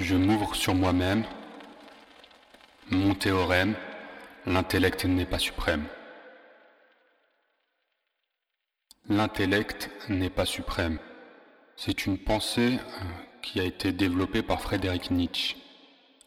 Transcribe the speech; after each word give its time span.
Je 0.00 0.14
m'ouvre 0.14 0.54
sur 0.54 0.76
moi-même. 0.76 1.24
Mon 2.90 3.14
théorème, 3.16 3.74
l'intellect 4.46 5.04
n'est 5.04 5.26
pas 5.26 5.40
suprême. 5.40 5.84
L'intellect 9.08 9.90
n'est 10.08 10.30
pas 10.30 10.46
suprême. 10.46 10.98
C'est 11.76 12.06
une 12.06 12.16
pensée 12.16 12.74
euh, 12.78 13.04
qui 13.42 13.58
a 13.58 13.64
été 13.64 13.90
développée 13.90 14.42
par 14.42 14.60
Friedrich 14.60 15.10
Nietzsche. 15.10 15.56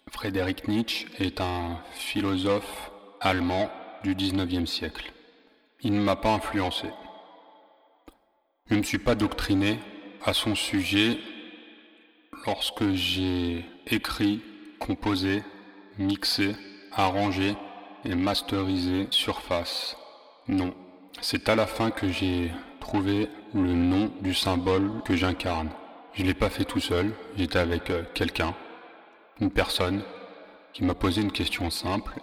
Friedrich 0.10 0.68
Nietzsche 0.68 1.08
est 1.20 1.40
un 1.40 1.80
philosophe 1.94 2.92
allemand 3.22 3.72
du 4.04 4.16
19e 4.16 4.66
siècle. 4.66 5.14
Il 5.80 5.94
ne 5.94 6.02
m'a 6.02 6.18
pas 6.18 6.34
influencé. 6.34 6.88
Je 8.68 8.74
ne 8.74 8.80
me 8.80 8.84
suis 8.84 9.00
pas 9.00 9.16
doctriné 9.16 9.80
à 10.26 10.34
son 10.34 10.56
sujet 10.56 11.20
lorsque 12.45 12.91
j'ai 12.94 13.66
écrit, 13.88 14.41
composé, 14.80 15.44
mixé, 15.98 16.55
arrangé 16.91 17.55
et 18.05 18.16
masterisé 18.16 19.08
Surface. 19.12 19.95
Non. 20.48 20.73
C'est 21.22 21.49
à 21.49 21.55
la 21.55 21.67
fin 21.67 21.91
que 21.91 22.09
j'ai 22.09 22.52
trouvé 22.80 23.30
le 23.53 23.73
nom 23.73 24.12
du 24.22 24.34
symbole 24.34 25.02
que 25.05 25.16
j'incarne. 25.16 25.70
Je 26.13 26.23
ne 26.23 26.27
l'ai 26.27 26.34
pas 26.34 26.49
fait 26.49 26.66
tout 26.66 26.80
seul, 26.80 27.13
j'étais 27.38 27.59
avec 27.59 27.89
euh, 27.89 28.03
quelqu'un, 28.13 28.53
une 29.39 29.52
personne, 29.52 30.02
qui 30.73 30.84
m'a 30.84 30.95
posé 30.95 31.22
une 31.22 31.31
question 31.31 31.70
simple. 31.70 32.20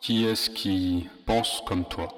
Qui 0.00 0.24
est-ce 0.24 0.50
qui 0.50 1.08
pense 1.26 1.62
comme 1.66 1.84
toi? 1.84 2.08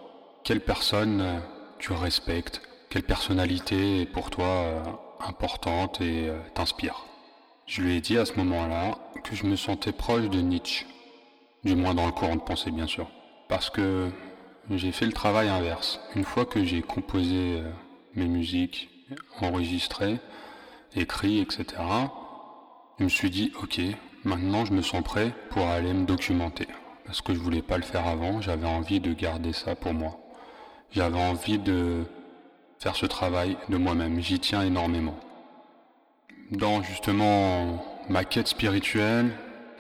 Quelle 0.45 0.60
personne 0.60 1.20
euh, 1.20 1.41
tu 1.79 1.93
respectes? 1.93 2.62
Quelle 2.88 3.02
personnalité 3.02 4.02
est 4.02 4.06
pour 4.06 4.30
toi 4.30 4.46
euh, 4.46 4.82
importante 5.20 6.01
et 6.01 6.30
t'inspire? 6.54 7.04
Je 7.66 7.80
lui 7.80 7.96
ai 7.96 8.00
dit 8.02 8.18
à 8.18 8.27
ce 8.27 8.34
moment-là 8.34 8.98
que 9.23 9.34
je 9.34 9.46
me 9.46 9.56
sentais 9.56 9.93
proche 9.93 10.29
de 10.29 10.40
Nietzsche, 10.40 10.87
du 11.65 11.74
moins 11.74 11.95
dans 11.95 12.04
le 12.04 12.12
courant 12.12 12.37
de 12.37 12.43
pensée 12.43 12.71
bien 12.71 12.87
sûr, 12.87 13.10
parce 13.48 13.71
que 13.71 14.10
j'ai 14.71 14.93
fait 14.93 15.06
le 15.06 15.12
travail 15.12 15.48
inverse. 15.48 15.98
Une 16.15 16.24
fois 16.24 16.45
que 16.45 16.62
j'ai 16.62 16.82
composé 16.82 17.60
euh, 17.60 17.71
mes 18.16 18.26
musiques, 18.26 18.90
enregistré, 19.40 20.18
écrit, 20.95 21.40
etc., 21.40 21.65
je 22.98 23.04
me 23.04 23.09
suis 23.09 23.30
dit, 23.30 23.51
ok, 23.62 23.80
maintenant 24.24 24.66
je 24.66 24.74
me 24.74 24.82
sens 24.82 25.02
prêt 25.02 25.32
pour 25.49 25.66
aller 25.66 25.95
me 25.95 26.04
documenter. 26.04 26.68
Parce 27.06 27.23
que 27.23 27.34
je 27.34 27.38
voulais 27.38 27.62
pas 27.62 27.78
le 27.78 27.82
faire 27.82 28.06
avant, 28.06 28.43
j'avais 28.43 28.66
envie 28.66 29.01
de 29.01 29.15
garder 29.15 29.54
ça 29.54 29.74
pour 29.74 29.95
moi. 29.95 30.18
J'avais 30.90 31.18
envie 31.18 31.59
de 31.59 32.04
faire 32.78 32.95
ce 32.95 33.06
travail 33.06 33.56
de 33.71 33.78
moi-même, 33.78 34.21
j'y 34.21 34.38
tiens 34.38 34.62
énormément. 34.62 35.18
Dans 36.59 36.83
justement 36.83 37.85
ma 38.09 38.24
quête 38.24 38.47
spirituelle, 38.47 39.30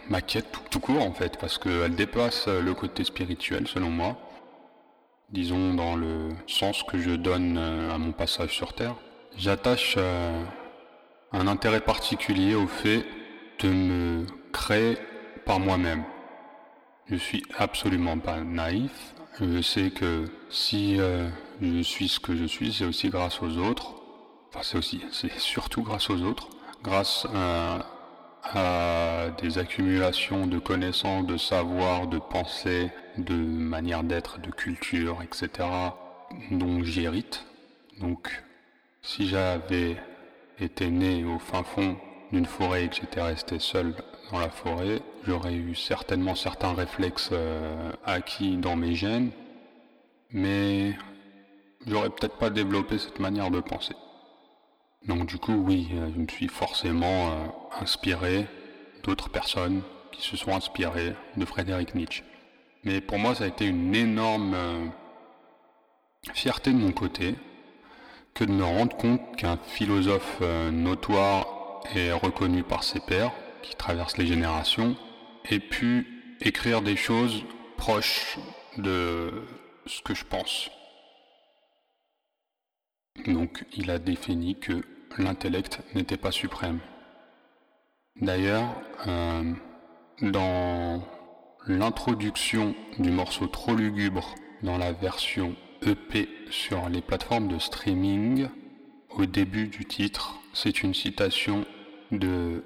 ma 0.08 0.20
quête 0.20 0.46
tout, 0.70 0.80
court 0.80 1.02
en 1.02 1.12
fait, 1.12 1.38
parce 1.38 1.56
qu'elle 1.56 1.94
dépasse 1.94 2.48
le 2.48 2.74
côté 2.74 3.04
spirituel 3.04 3.68
selon 3.68 3.90
moi, 3.90 4.16
disons 5.30 5.74
dans 5.74 5.94
le 5.94 6.30
sens 6.48 6.82
que 6.82 6.98
je 6.98 7.12
donne 7.12 7.58
euh, 7.58 7.94
à 7.94 7.98
mon 7.98 8.10
passage 8.10 8.50
sur 8.50 8.72
Terre, 8.72 8.96
j'attache 9.36 9.94
euh, 9.98 10.42
un 11.32 11.46
intérêt 11.46 11.80
particulier 11.80 12.56
au 12.56 12.66
fait 12.66 13.04
de 13.60 13.68
me 13.68 14.26
créer 14.52 14.96
par 15.46 15.60
moi-même. 15.60 16.02
Je 17.08 17.14
suis 17.14 17.44
absolument 17.56 18.18
pas 18.18 18.40
naïf. 18.40 19.14
Je 19.40 19.62
sais 19.62 19.90
que 19.90 20.24
si 20.50 20.96
euh, 20.98 21.28
je 21.60 21.82
suis 21.82 22.08
ce 22.08 22.18
que 22.18 22.34
je 22.34 22.46
suis, 22.46 22.72
c'est 22.72 22.84
aussi 22.84 23.10
grâce 23.10 23.42
aux 23.42 23.58
autres. 23.58 23.94
Enfin, 24.48 24.60
c'est 24.62 24.78
aussi, 24.78 25.02
c'est 25.12 25.38
surtout 25.38 25.82
grâce 25.82 26.10
aux 26.10 26.22
autres, 26.22 26.48
grâce 26.84 27.26
à, 27.34 27.86
des 29.40 29.58
accumulations 29.58 30.46
de 30.46 30.58
connaissances, 30.58 31.26
de 31.26 31.38
savoir, 31.38 32.06
de 32.06 32.18
pensée, 32.18 32.90
de 33.16 33.34
manière 33.34 34.04
d'être, 34.04 34.38
de 34.38 34.50
culture, 34.50 35.22
etc. 35.22 35.66
dont 36.50 36.84
j'hérite. 36.84 37.46
Donc, 38.00 38.44
si 39.00 39.26
j'avais 39.26 39.96
été 40.60 40.90
né 40.90 41.24
au 41.24 41.38
fin 41.38 41.62
fond 41.62 41.96
d'une 42.32 42.44
forêt 42.44 42.84
et 42.84 42.88
que 42.88 42.96
j'étais 42.96 43.22
resté 43.22 43.58
seul 43.58 43.94
dans 44.30 44.38
la 44.38 44.50
forêt, 44.50 45.00
j'aurais 45.26 45.54
eu 45.54 45.74
certainement 45.74 46.34
certains 46.34 46.74
réflexes 46.74 47.30
euh, 47.32 47.92
acquis 48.04 48.56
dans 48.58 48.76
mes 48.76 48.94
gènes, 48.94 49.30
mais 50.30 50.94
j'aurais 51.86 52.10
peut-être 52.10 52.36
pas 52.36 52.50
développé 52.50 52.98
cette 52.98 53.20
manière 53.20 53.50
de 53.50 53.60
penser. 53.60 53.94
Donc 55.06 55.26
du 55.26 55.38
coup, 55.38 55.52
oui, 55.52 55.88
euh, 55.92 56.10
je 56.14 56.20
me 56.20 56.26
suis 56.26 56.48
forcément 56.48 57.30
euh, 57.30 57.46
inspiré 57.80 58.46
d'autres 59.02 59.28
personnes 59.28 59.82
qui 60.12 60.22
se 60.22 60.36
sont 60.36 60.54
inspirées 60.54 61.14
de 61.36 61.44
Frédéric 61.44 61.94
Nietzsche. 61.94 62.24
Mais 62.84 63.00
pour 63.00 63.18
moi, 63.18 63.34
ça 63.34 63.44
a 63.44 63.46
été 63.48 63.66
une 63.66 63.94
énorme 63.94 64.54
euh, 64.54 64.86
fierté 66.32 66.72
de 66.72 66.78
mon 66.78 66.92
côté 66.92 67.34
que 68.32 68.44
de 68.44 68.52
me 68.52 68.64
rendre 68.64 68.96
compte 68.96 69.36
qu'un 69.36 69.58
philosophe 69.58 70.40
notoire 70.72 71.80
et 71.94 72.10
reconnu 72.10 72.64
par 72.64 72.82
ses 72.82 72.98
pairs, 72.98 73.30
qui 73.62 73.76
traverse 73.76 74.16
les 74.16 74.26
générations, 74.26 74.96
ait 75.50 75.60
pu 75.60 76.36
écrire 76.40 76.82
des 76.82 76.96
choses 76.96 77.44
proches 77.76 78.38
de 78.76 79.30
ce 79.86 80.02
que 80.02 80.16
je 80.16 80.24
pense. 80.24 80.68
Donc 83.28 83.64
il 83.76 83.88
a 83.92 84.00
défini 84.00 84.58
que 84.58 84.82
l'intellect 85.18 85.80
n'était 85.94 86.16
pas 86.16 86.32
suprême. 86.32 86.80
D'ailleurs, 88.20 88.80
euh, 89.06 89.52
dans 90.22 91.02
l'introduction 91.66 92.74
du 92.98 93.10
morceau 93.10 93.46
Trop 93.46 93.74
lugubre 93.74 94.34
dans 94.62 94.78
la 94.78 94.92
version 94.92 95.56
EP 95.82 96.28
sur 96.50 96.88
les 96.88 97.02
plateformes 97.02 97.48
de 97.48 97.58
streaming, 97.58 98.48
au 99.10 99.26
début 99.26 99.68
du 99.68 99.84
titre, 99.84 100.40
c'est 100.52 100.82
une 100.82 100.94
citation 100.94 101.64
de 102.10 102.64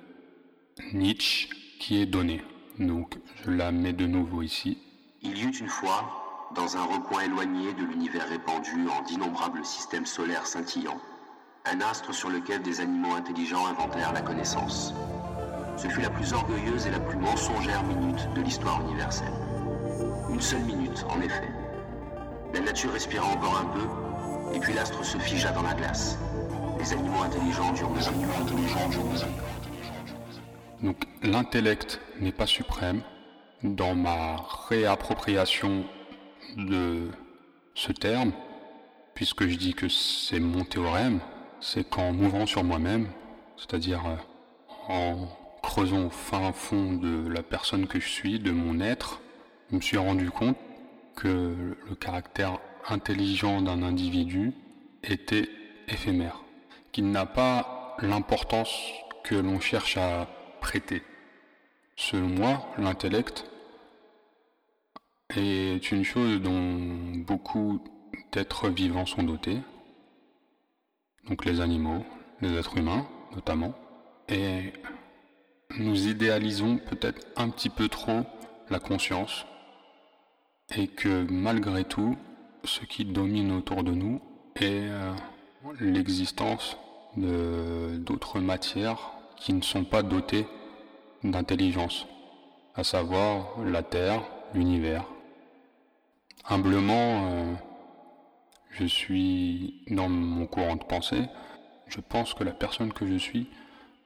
Nietzsche 0.92 1.48
qui 1.78 2.00
est 2.00 2.06
donnée. 2.06 2.42
Donc 2.78 3.18
je 3.44 3.50
la 3.50 3.72
mets 3.72 3.92
de 3.92 4.06
nouveau 4.06 4.42
ici. 4.42 4.78
Il 5.22 5.36
y 5.36 5.42
eut 5.42 5.56
une 5.56 5.68
fois, 5.68 6.50
dans 6.54 6.76
un 6.76 6.84
recoin 6.84 7.22
éloigné 7.22 7.72
de 7.74 7.84
l'univers 7.84 8.28
répandu 8.28 8.88
en 8.88 9.02
d'innombrables 9.02 9.64
systèmes 9.64 10.06
solaires 10.06 10.46
scintillants, 10.46 11.00
un 11.70 11.80
astre 11.82 12.14
sur 12.14 12.30
lequel 12.30 12.62
des 12.62 12.80
animaux 12.80 13.14
intelligents 13.14 13.66
inventèrent 13.66 14.12
la 14.12 14.22
connaissance. 14.22 14.94
Ce 15.76 15.86
fut 15.88 16.00
la 16.00 16.10
plus 16.10 16.32
orgueilleuse 16.32 16.86
et 16.86 16.90
la 16.90 17.00
plus 17.00 17.18
mensongère 17.18 17.82
minute 17.84 18.26
de 18.34 18.40
l'histoire 18.40 18.80
universelle. 18.82 19.32
Une 20.30 20.40
seule 20.40 20.62
minute, 20.62 21.04
en 21.10 21.20
effet. 21.20 21.48
La 22.54 22.60
nature 22.60 22.92
respira 22.92 23.26
encore 23.26 23.58
un 23.58 23.66
peu, 23.66 24.56
et 24.56 24.60
puis 24.60 24.72
l'astre 24.72 25.04
se 25.04 25.18
figea 25.18 25.50
dans 25.52 25.62
la 25.62 25.74
glace. 25.74 26.18
Les 26.78 26.92
animaux 26.92 27.22
intelligents 27.22 27.72
durent 27.72 27.90
des 27.90 28.08
animaux 28.08 28.32
intelligents 28.40 28.88
durent 28.88 29.28
Donc 30.82 31.04
l'intellect 31.22 32.00
n'est 32.20 32.32
pas 32.32 32.46
suprême. 32.46 33.02
Dans 33.62 33.94
ma 33.94 34.36
réappropriation 34.68 35.84
de 36.56 37.10
ce 37.74 37.92
terme, 37.92 38.32
puisque 39.14 39.46
je 39.48 39.56
dis 39.56 39.74
que 39.74 39.88
c'est 39.88 40.38
mon 40.38 40.64
théorème, 40.64 41.20
c'est 41.60 41.88
qu'en 41.88 42.12
m'ouvrant 42.12 42.46
sur 42.46 42.64
moi-même, 42.64 43.08
c'est-à-dire 43.56 44.04
euh, 44.06 44.16
en 44.88 45.28
creusant 45.62 46.06
au 46.06 46.10
fin 46.10 46.52
fond 46.52 46.94
de 46.94 47.28
la 47.28 47.42
personne 47.42 47.86
que 47.86 48.00
je 48.00 48.08
suis, 48.08 48.38
de 48.38 48.50
mon 48.50 48.80
être, 48.80 49.20
je 49.70 49.76
me 49.76 49.80
suis 49.80 49.98
rendu 49.98 50.30
compte 50.30 50.56
que 51.16 51.76
le 51.88 51.94
caractère 51.94 52.58
intelligent 52.88 53.60
d'un 53.60 53.82
individu 53.82 54.52
était 55.02 55.48
éphémère, 55.88 56.40
qu'il 56.92 57.10
n'a 57.10 57.26
pas 57.26 57.96
l'importance 58.00 58.74
que 59.24 59.34
l'on 59.34 59.60
cherche 59.60 59.96
à 59.96 60.28
prêter. 60.60 61.02
Selon 61.96 62.28
moi, 62.28 62.66
l'intellect 62.78 63.46
est 65.36 65.90
une 65.90 66.04
chose 66.04 66.40
dont 66.40 67.16
beaucoup 67.26 67.82
d'êtres 68.32 68.68
vivants 68.68 69.06
sont 69.06 69.24
dotés, 69.24 69.58
donc 71.28 71.44
les 71.44 71.60
animaux, 71.60 72.04
les 72.40 72.56
êtres 72.56 72.76
humains 72.76 73.06
notamment, 73.34 73.74
et 74.28 74.72
nous 75.78 76.08
idéalisons 76.08 76.78
peut-être 76.78 77.26
un 77.36 77.50
petit 77.50 77.68
peu 77.68 77.88
trop 77.88 78.22
la 78.70 78.78
conscience, 78.78 79.46
et 80.74 80.88
que 80.88 81.26
malgré 81.30 81.84
tout, 81.84 82.16
ce 82.64 82.80
qui 82.84 83.04
domine 83.04 83.52
autour 83.52 83.82
de 83.82 83.92
nous 83.92 84.20
est 84.56 84.88
euh, 84.88 85.12
l'existence 85.80 86.76
de 87.16 87.96
d'autres 87.98 88.40
matières 88.40 89.12
qui 89.36 89.52
ne 89.52 89.62
sont 89.62 89.84
pas 89.84 90.02
dotées 90.02 90.46
d'intelligence, 91.24 92.06
à 92.74 92.84
savoir 92.84 93.62
la 93.64 93.82
Terre, 93.82 94.22
l'univers. 94.54 95.04
Humblement, 96.48 97.28
euh, 97.30 97.54
je 98.78 98.84
suis 98.86 99.82
dans 99.90 100.08
mon 100.08 100.46
courant 100.46 100.76
de 100.76 100.84
pensée, 100.84 101.24
je 101.88 102.00
pense 102.00 102.34
que 102.34 102.44
la 102.44 102.52
personne 102.52 102.92
que 102.92 103.06
je 103.06 103.16
suis 103.16 103.48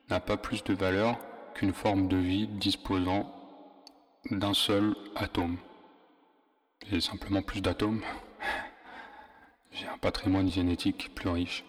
n'a 0.08 0.18
pas 0.20 0.36
plus 0.38 0.64
de 0.64 0.72
valeur 0.72 1.18
qu'une 1.54 1.74
forme 1.74 2.08
de 2.08 2.16
vie 2.16 2.46
disposant 2.46 3.30
d'un 4.30 4.54
seul 4.54 4.94
atome. 5.14 5.58
J'ai 6.90 7.00
simplement 7.00 7.42
plus 7.42 7.60
d'atomes. 7.60 8.02
J'ai 9.72 9.86
un 9.88 9.98
patrimoine 9.98 10.50
génétique 10.50 11.14
plus 11.14 11.28
riche. 11.28 11.64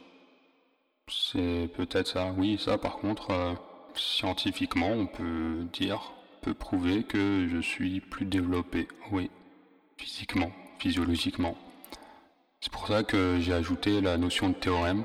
C'est 1.10 1.70
peut-être 1.76 2.08
ça. 2.08 2.34
Oui, 2.38 2.58
ça 2.58 2.78
par 2.78 2.98
contre, 2.98 3.32
euh, 3.32 3.54
scientifiquement, 3.96 4.92
on 4.92 5.08
peut 5.08 5.68
dire, 5.74 6.14
peut 6.42 6.54
prouver 6.54 7.04
que 7.04 7.48
je 7.50 7.60
suis 7.60 8.00
plus 8.00 8.26
développé. 8.26 8.88
Oui, 9.12 9.30
physiquement, 9.98 10.52
physiologiquement. 10.80 11.58
C'est 12.64 12.72
pour 12.72 12.88
ça 12.88 13.04
que 13.04 13.40
j'ai 13.42 13.52
ajouté 13.52 14.00
la 14.00 14.16
notion 14.16 14.48
de 14.48 14.54
théorème. 14.54 15.04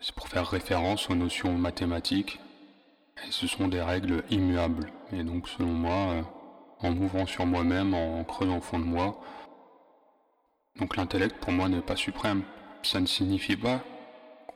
C'est 0.00 0.14
pour 0.14 0.28
faire 0.28 0.48
référence 0.48 1.10
aux 1.10 1.14
notions 1.14 1.52
mathématiques. 1.52 2.40
Et 3.18 3.30
ce 3.30 3.46
sont 3.46 3.68
des 3.68 3.82
règles 3.82 4.24
immuables. 4.30 4.90
Et 5.12 5.22
donc, 5.22 5.46
selon 5.46 5.74
moi, 5.74 5.92
euh, 5.92 6.22
en 6.78 6.92
m'ouvrant 6.92 7.26
sur 7.26 7.44
moi-même, 7.44 7.92
en 7.92 8.24
creusant 8.24 8.56
au 8.56 8.60
fond 8.62 8.78
de 8.78 8.86
moi, 8.86 9.20
donc 10.78 10.96
l'intellect 10.96 11.36
pour 11.36 11.52
moi 11.52 11.68
n'est 11.68 11.82
pas 11.82 11.96
suprême. 11.96 12.44
Ça 12.82 12.98
ne 12.98 13.06
signifie 13.06 13.56
pas 13.56 13.82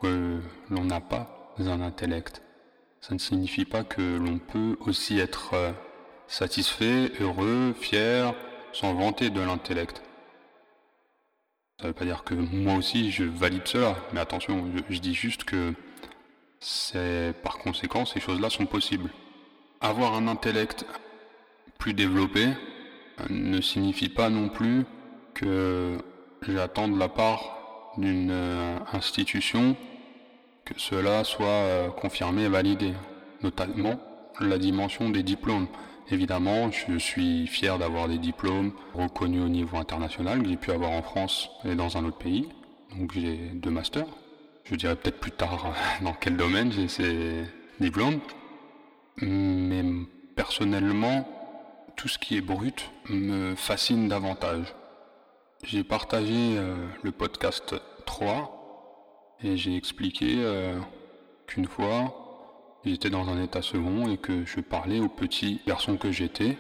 que 0.01 0.41
l'on 0.71 0.85
n'a 0.85 1.03
pas 1.03 1.53
un 1.59 1.83
intellect. 1.83 2.41
Ça 3.03 3.13
ne 3.13 3.19
signifie 3.19 3.67
pas 3.67 3.85
que 3.85 4.17
l'on 4.17 4.39
peut 4.39 4.79
aussi 4.81 5.19
être 5.19 5.53
euh, 5.53 5.73
satisfait, 6.27 7.13
heureux, 7.21 7.75
fier, 7.79 8.33
sans 8.73 8.95
vanter 8.95 9.29
de 9.29 9.43
l'intellect. 9.43 10.03
Ça 11.79 11.85
ne 11.85 11.89
veut 11.89 11.95
pas 11.95 12.05
dire 12.05 12.23
que 12.23 12.35
moi 12.35 12.75
aussi 12.75 13.11
je 13.11 13.25
valide 13.25 13.67
cela, 13.67 13.97
mais 14.13 14.21
attention, 14.21 14.71
je, 14.89 14.99
dis 15.01 15.13
juste 15.13 15.43
que 15.43 15.75
c'est 16.61 17.35
par 17.43 17.59
conséquent 17.59 18.07
ces 18.07 18.21
choses-là 18.21 18.49
sont 18.49 18.67
possibles. 18.67 19.11
Avoir 19.81 20.15
un 20.15 20.29
intellect 20.29 20.87
plus 21.79 21.93
développé 21.93 22.47
euh, 22.47 23.25
ne 23.29 23.61
signifie 23.61 24.09
pas 24.09 24.31
non 24.31 24.49
plus 24.49 24.87
que 25.35 25.99
j'attends 26.47 26.87
de 26.87 26.99
la 26.99 27.09
part 27.09 27.93
d'une 27.99 28.31
euh, 28.31 28.79
institution 28.93 29.77
que 30.65 30.75
cela 30.77 31.25
soit 31.25 31.47
euh, 31.47 31.91
confirmé 31.91 32.45
et 32.45 32.49
validé, 32.49 32.95
notamment 33.43 34.01
la 34.41 34.59
dimension 34.59 35.11
des 35.11 35.25
diplômes. 35.25 35.67
Évidemment, 36.11 36.71
je 36.71 36.99
suis 36.99 37.47
fier 37.47 37.79
d'avoir 37.79 38.09
des 38.09 38.19
diplômes 38.19 38.73
reconnus 38.93 39.43
au 39.43 39.49
niveau 39.49 39.79
international 39.79 40.43
que 40.43 40.49
j'ai 40.49 40.57
pu 40.57 40.71
avoir 40.71 40.91
en 40.91 41.03
France 41.03 41.49
et 41.65 41.75
dans 41.75 41.97
un 41.97 42.05
autre 42.05 42.19
pays. 42.19 42.49
Donc 42.99 43.13
j'ai 43.13 43.37
deux 43.37 43.71
masters. 43.71 44.07
Je 44.65 44.75
dirais 44.75 44.97
peut-être 44.97 45.19
plus 45.19 45.31
tard 45.31 45.75
dans 46.03 46.13
quel 46.13 46.37
domaine 46.37 46.73
j'ai 46.73 46.89
ces 46.89 47.45
diplômes. 47.81 48.21
Mais 49.23 49.83
personnellement, 50.37 51.27
tout 51.97 52.09
ce 52.09 52.19
qui 52.19 52.37
est 52.37 52.43
brut 52.43 52.91
me 53.09 53.55
fascine 53.55 54.09
davantage. 54.09 54.75
J'ai 55.63 55.85
partagé 55.85 56.59
euh, 56.59 56.75
le 57.03 57.13
podcast 57.13 57.75
3 58.05 59.37
et 59.43 59.57
j'ai 59.57 59.77
expliqué 59.77 60.37
euh, 60.39 60.79
qu'une 61.47 61.67
fois 61.67 62.24
J'étais 62.87 63.09
dans 63.09 63.31
un 63.31 63.43
état 63.43 63.63
second 63.63 64.11
et 64.11 64.19
que 64.19 64.45
je 64.45 64.61
parlais 64.61 65.01
au 65.01 65.09
petit 65.09 65.63
garçon 65.67 65.97
que 65.97 66.13
j'étais 66.13 66.59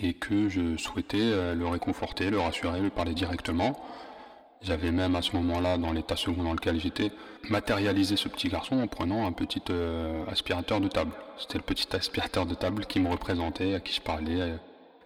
et 0.00 0.14
que 0.14 0.48
je 0.48 0.76
souhaitais 0.76 1.18
euh, 1.20 1.54
le 1.56 1.66
réconforter, 1.66 2.30
le 2.30 2.38
rassurer, 2.38 2.80
lui 2.80 2.90
parler 2.90 3.14
directement. 3.14 3.80
J'avais 4.62 4.92
même 4.92 5.16
à 5.16 5.22
ce 5.22 5.34
moment-là, 5.34 5.76
dans 5.76 5.92
l'état 5.92 6.14
second 6.14 6.44
dans 6.44 6.52
lequel 6.52 6.78
j'étais, 6.78 7.10
matérialisé 7.48 8.16
ce 8.16 8.28
petit 8.28 8.48
garçon 8.48 8.80
en 8.80 8.86
prenant 8.86 9.26
un 9.26 9.32
petit 9.32 9.62
euh, 9.70 10.24
aspirateur 10.26 10.80
de 10.80 10.86
table. 10.86 11.12
C'était 11.36 11.58
le 11.58 11.64
petit 11.64 11.88
aspirateur 11.96 12.46
de 12.46 12.54
table 12.54 12.86
qui 12.86 13.00
me 13.00 13.08
représentait, 13.08 13.74
à 13.74 13.80
qui 13.80 13.94
je 13.94 14.02
parlais, 14.02 14.40
euh, 14.40 14.56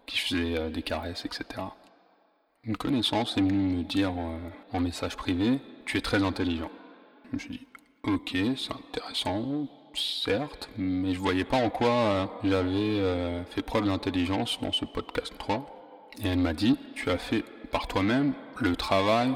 qui 0.05 0.19
faisait 0.19 0.69
des 0.69 0.83
caresses, 0.83 1.25
etc. 1.25 1.63
Une 2.65 2.77
connaissance 2.77 3.39
est 3.39 3.41
venue 3.41 3.77
me 3.79 3.83
dire 3.83 4.13
en 4.73 4.81
message 4.81 5.17
privé, 5.17 5.61
tu 5.87 5.97
es 5.97 6.03
très 6.03 6.23
intelligent. 6.23 6.71
Je 7.31 7.37
me 7.37 7.39
suis 7.39 7.51
dit, 7.51 7.67
ok, 8.03 8.37
c'est 8.57 8.73
intéressant, 8.73 9.67
certes, 9.97 10.69
mais 10.77 11.15
je 11.15 11.19
voyais 11.19 11.45
pas 11.45 11.57
en 11.57 11.71
quoi 11.71 11.91
euh, 11.91 12.27
j'avais 12.43 13.01
euh, 13.01 13.45
fait 13.45 13.63
preuve 13.63 13.87
d'intelligence 13.87 14.59
dans 14.61 14.73
ce 14.73 14.85
podcast 14.85 15.33
3. 15.39 16.11
Et 16.23 16.29
elle 16.29 16.39
m'a 16.39 16.53
dit, 16.53 16.77
tu 16.95 17.11
as 17.11 17.19
fait 17.19 17.45
par 17.71 17.87
toi-même 17.87 18.35
le 18.61 18.77
travail 18.77 19.31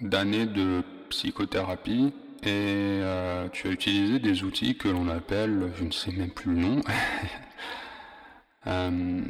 d'années 0.00 0.46
de 0.46 0.82
psychothérapie 1.10 2.12
et 2.42 2.48
euh, 2.48 3.48
tu 3.50 3.68
as 3.68 3.70
utilisé 3.70 4.18
des 4.18 4.42
outils 4.42 4.76
que 4.76 4.88
l'on 4.88 5.08
appelle, 5.08 5.72
je 5.76 5.84
ne 5.84 5.92
sais 5.92 6.10
même 6.10 6.30
plus 6.30 6.54
le 6.54 6.60
nom, 6.60 6.80
Euh, 8.66 9.20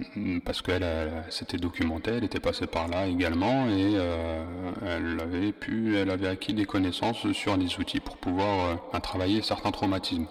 parce 0.45 0.63
qu'elle 0.63 0.87
s'était 1.29 1.57
documentée, 1.57 2.13
elle 2.13 2.25
était 2.25 2.41
passée 2.41 2.67
par 2.67 2.87
là 2.87 3.09
également 3.09 3.67
et 3.67 3.95
euh, 3.97 4.45
elle 4.87 5.21
avait 5.21 5.53
pu, 5.53 5.97
elle 5.97 6.11
avait 6.11 6.29
acquis 6.29 6.55
des 6.55 6.67
connaissances 6.67 7.31
sur 7.33 7.57
les 7.57 7.79
outils 7.79 7.99
pour 7.99 8.17
pouvoir 8.17 8.79
euh, 8.95 9.01
travailler 9.01 9.43
certains 9.43 9.73
traumatismes. 9.73 10.29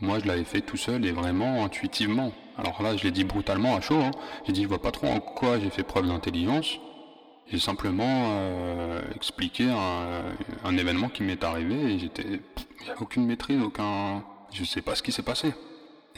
Moi, 0.00 0.18
je 0.18 0.26
l'avais 0.26 0.44
fait 0.44 0.60
tout 0.60 0.76
seul 0.76 1.06
et 1.06 1.10
vraiment 1.10 1.64
intuitivement. 1.64 2.32
Alors 2.58 2.82
là, 2.82 2.96
je 2.96 3.04
l'ai 3.04 3.10
dit 3.12 3.24
brutalement 3.24 3.76
à 3.76 3.80
chaud. 3.80 4.00
Hein. 4.00 4.10
J'ai 4.46 4.52
dit, 4.52 4.62
je 4.64 4.68
vois 4.68 4.82
pas 4.82 4.90
trop 4.90 5.08
en 5.08 5.20
quoi 5.20 5.58
j'ai 5.58 5.70
fait 5.70 5.82
preuve 5.82 6.06
d'intelligence. 6.06 6.78
J'ai 7.50 7.58
simplement 7.58 8.36
expliqué 9.16 9.70
un, 9.70 10.34
un, 10.64 10.76
événement 10.76 11.08
qui 11.08 11.22
m'est 11.22 11.42
arrivé 11.42 11.94
et 11.94 11.98
j'étais, 11.98 12.42
aucune 13.00 13.24
maîtrise, 13.24 13.62
aucun, 13.62 14.22
je 14.52 14.64
sais 14.64 14.82
pas 14.82 14.94
ce 14.94 15.02
qui 15.02 15.12
s'est 15.12 15.22
passé. 15.22 15.54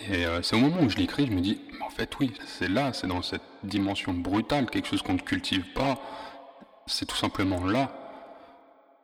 Et 0.08 0.24
euh, 0.24 0.42
c'est 0.42 0.56
au 0.56 0.60
moment 0.60 0.82
où 0.82 0.88
je 0.88 0.96
l'écris, 0.96 1.26
je 1.26 1.32
me 1.32 1.40
dis, 1.40 1.60
en 1.84 1.90
fait 1.90 2.18
oui, 2.18 2.32
c'est 2.46 2.68
là, 2.68 2.92
c'est 2.92 3.06
dans 3.06 3.22
cette 3.22 3.42
dimension 3.62 4.14
brutale, 4.14 4.66
quelque 4.70 4.88
chose 4.88 5.02
qu'on 5.02 5.14
ne 5.14 5.18
cultive 5.18 5.64
pas, 5.74 5.98
c'est 6.86 7.06
tout 7.06 7.16
simplement 7.16 7.64
là. 7.64 7.90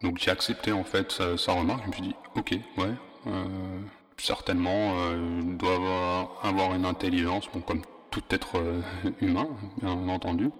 Donc 0.02 0.18
j'ai 0.18 0.30
accepté 0.30 0.72
en 0.72 0.84
fait 0.84 1.12
sa, 1.36 1.52
remarque, 1.52 1.82
je 1.84 1.88
me 1.88 1.92
suis 1.92 2.02
dit, 2.02 2.14
ok, 2.34 2.58
ouais, 2.78 2.94
euh, 3.26 3.78
certainement, 4.16 4.94
euh, 4.98 5.40
je 5.40 5.56
dois 5.56 6.38
avoir, 6.42 6.74
une 6.74 6.86
intelligence, 6.86 7.48
comme 7.66 7.82
tout 8.10 8.22
être 8.30 8.62
humain, 9.20 9.48
bien 9.82 10.08
entendu, 10.08 10.50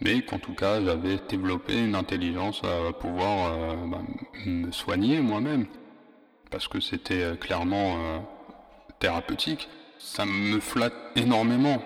mais 0.00 0.22
qu'en 0.22 0.38
tout 0.38 0.54
cas 0.54 0.82
j'avais 0.82 1.18
développé 1.28 1.76
une 1.78 1.96
intelligence 1.96 2.62
à 2.62 2.92
pouvoir 2.92 3.76
bah, 3.88 4.02
me 4.46 4.70
soigner 4.70 5.20
moi-même, 5.20 5.66
parce 6.50 6.68
que 6.68 6.78
c'était 6.80 7.36
clairement 7.40 7.96
thérapeutique 9.00 9.68
ça 10.00 10.24
me 10.24 10.58
flatte 10.60 10.94
énormément, 11.14 11.82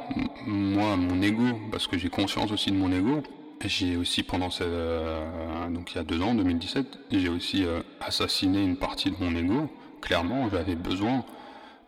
moi, 0.46 0.96
mon 0.96 1.20
ego, 1.20 1.58
parce 1.72 1.88
que 1.88 1.98
j'ai 1.98 2.08
conscience 2.08 2.52
aussi 2.52 2.70
de 2.70 2.76
mon 2.76 2.92
ego. 2.92 3.22
J'ai 3.64 3.96
aussi, 3.96 4.22
pendant 4.22 4.50
ce, 4.50 4.62
euh, 4.64 5.68
donc 5.68 5.92
il 5.92 5.96
y 5.96 5.98
a 5.98 6.04
deux 6.04 6.22
ans, 6.22 6.34
2017, 6.34 6.86
j'ai 7.10 7.28
aussi 7.28 7.64
euh, 7.64 7.80
assassiné 8.00 8.62
une 8.62 8.76
partie 8.76 9.10
de 9.10 9.16
mon 9.18 9.34
ego. 9.34 9.68
Clairement, 10.00 10.48
j'avais 10.48 10.76
besoin 10.76 11.24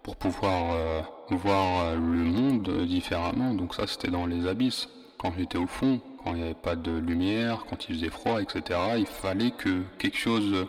pour 0.02 0.16
pouvoir 0.16 0.72
euh, 0.72 1.00
voir 1.30 1.94
le 1.94 2.24
monde 2.24 2.84
différemment. 2.86 3.54
Donc 3.54 3.74
ça, 3.74 3.86
c'était 3.86 4.10
dans 4.10 4.26
les 4.26 4.48
abysses. 4.48 4.88
Quand 5.18 5.32
j'étais 5.38 5.58
au 5.58 5.66
fond, 5.66 6.00
quand 6.24 6.32
il 6.32 6.38
n'y 6.38 6.42
avait 6.42 6.54
pas 6.54 6.74
de 6.74 6.90
lumière, 6.90 7.66
quand 7.70 7.88
il 7.88 7.94
faisait 7.94 8.10
froid, 8.10 8.42
etc., 8.42 8.80
il 8.98 9.06
fallait 9.06 9.52
que 9.52 9.82
quelque 9.98 10.18
chose 10.18 10.66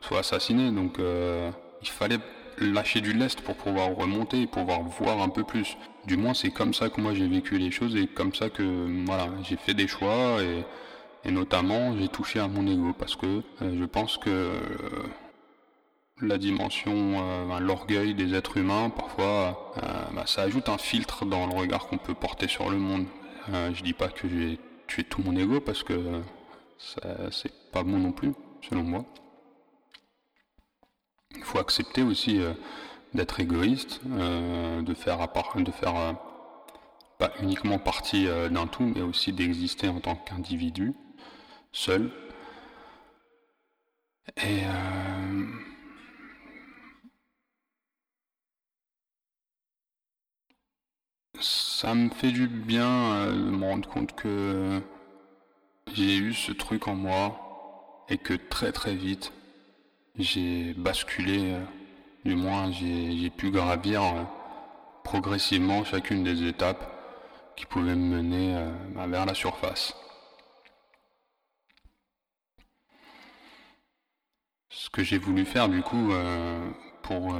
soit 0.00 0.20
assassiné. 0.20 0.70
Donc 0.70 0.98
il 0.98 1.88
fallait 1.88 2.18
lâcher 2.58 3.00
du 3.00 3.12
lest 3.12 3.40
pour 3.40 3.56
pouvoir 3.56 3.94
remonter 3.94 4.46
pouvoir 4.46 4.82
voir 4.82 5.20
un 5.22 5.28
peu 5.28 5.44
plus. 5.44 5.76
Du 6.06 6.16
moins, 6.16 6.34
c'est 6.34 6.50
comme 6.50 6.74
ça 6.74 6.88
que 6.90 7.00
moi 7.00 7.14
j'ai 7.14 7.26
vécu 7.26 7.58
les 7.58 7.70
choses 7.70 7.96
et 7.96 8.06
comme 8.06 8.34
ça 8.34 8.50
que 8.50 9.04
voilà, 9.06 9.28
j'ai 9.42 9.56
fait 9.56 9.74
des 9.74 9.88
choix 9.88 10.38
et, 10.42 11.30
notamment 11.30 11.96
j'ai 11.96 12.08
touché 12.08 12.38
à 12.38 12.48
mon 12.48 12.66
ego 12.66 12.92
parce 12.98 13.16
que 13.16 13.26
euh, 13.26 13.40
je 13.78 13.84
pense 13.86 14.18
que 14.18 14.28
euh, 14.28 14.60
la 16.20 16.36
dimension, 16.36 16.92
euh, 16.94 17.60
l'orgueil 17.60 18.14
des 18.14 18.34
êtres 18.34 18.58
humains, 18.58 18.90
parfois, 18.90 19.72
bah, 20.14 20.24
ça 20.26 20.42
ajoute 20.42 20.68
un 20.68 20.78
filtre 20.78 21.24
dans 21.24 21.46
le 21.46 21.54
regard 21.54 21.86
qu'on 21.86 21.98
peut 21.98 22.14
porter 22.14 22.46
sur 22.46 22.70
le 22.70 22.76
monde. 22.76 23.06
je 23.48 23.82
dis 23.82 23.94
pas 23.94 24.08
que 24.08 24.28
j'ai 24.28 24.58
tué 24.86 25.04
tout 25.04 25.22
mon 25.22 25.34
ego 25.36 25.60
parce 25.60 25.82
que 25.82 26.20
c'est 27.30 27.52
pas 27.72 27.82
bon 27.82 27.98
non 27.98 28.12
plus, 28.12 28.32
selon 28.68 28.82
moi. 28.82 29.04
Il 31.36 31.42
faut 31.44 31.58
accepter 31.58 32.02
aussi 32.02 32.40
euh, 32.40 32.52
d'être 33.14 33.40
égoïste, 33.40 34.00
euh, 34.06 34.82
de 34.82 34.94
faire, 34.94 35.18
de 35.56 35.70
faire 35.70 35.96
euh, 35.96 36.12
pas 37.18 37.30
uniquement 37.40 37.78
partie 37.78 38.26
d'un 38.50 38.66
tout, 38.66 38.82
mais 38.94 39.02
aussi 39.02 39.32
d'exister 39.32 39.88
en 39.88 40.00
tant 40.00 40.16
qu'individu, 40.16 40.94
seul. 41.72 42.10
Et 44.42 44.62
ça 51.40 51.94
me 51.94 52.08
fait 52.10 52.32
du 52.32 52.48
bien 52.48 53.26
de 53.26 53.50
me 53.50 53.64
rendre 53.64 53.88
compte 53.88 54.14
que 54.16 54.80
j'ai 55.92 56.16
eu 56.16 56.32
ce 56.34 56.52
truc 56.52 56.88
en 56.88 56.96
moi 56.96 58.06
et 58.08 58.18
que 58.18 58.34
très 58.34 58.72
très 58.72 58.94
vite 58.94 59.32
j'ai 60.18 60.74
basculé, 60.74 61.54
euh, 61.54 61.64
du 62.24 62.34
moins 62.36 62.70
j'ai 62.72 63.30
pu 63.30 63.50
gravir 63.50 64.02
euh, 64.02 64.22
progressivement 65.02 65.84
chacune 65.84 66.24
des 66.24 66.46
étapes 66.46 66.90
qui 67.56 67.66
pouvaient 67.66 67.94
me 67.94 68.22
mener 68.22 68.56
bah, 68.94 69.06
vers 69.06 69.26
la 69.26 69.34
surface. 69.34 69.94
Ce 74.70 74.90
que 74.90 75.02
j'ai 75.02 75.18
voulu 75.18 75.44
faire 75.44 75.68
du 75.68 75.82
coup 75.82 76.12
pour 77.02 77.34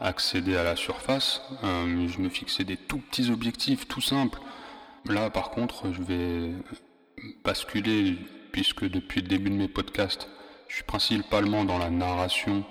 accéder 0.00 0.56
à 0.56 0.62
la 0.64 0.76
surface, 0.76 1.42
je 1.62 2.20
me 2.20 2.28
fixais 2.30 2.64
des 2.64 2.76
tout 2.76 2.98
petits 2.98 3.30
objectifs 3.30 3.86
tout 3.88 4.00
simples. 4.00 4.40
Là 5.04 5.28
par 5.28 5.50
contre 5.50 5.92
je 5.92 6.02
vais 6.02 6.52
basculer 7.44 8.16
puisque 8.52 8.88
depuis 8.88 9.20
le 9.20 9.28
début 9.28 9.50
de 9.50 9.56
mes 9.56 9.68
podcasts, 9.68 10.28
je 10.68 10.76
suis 10.76 10.84
principalement 10.84 11.64
dans 11.64 11.78
la 11.78 11.90
narration 11.90 12.64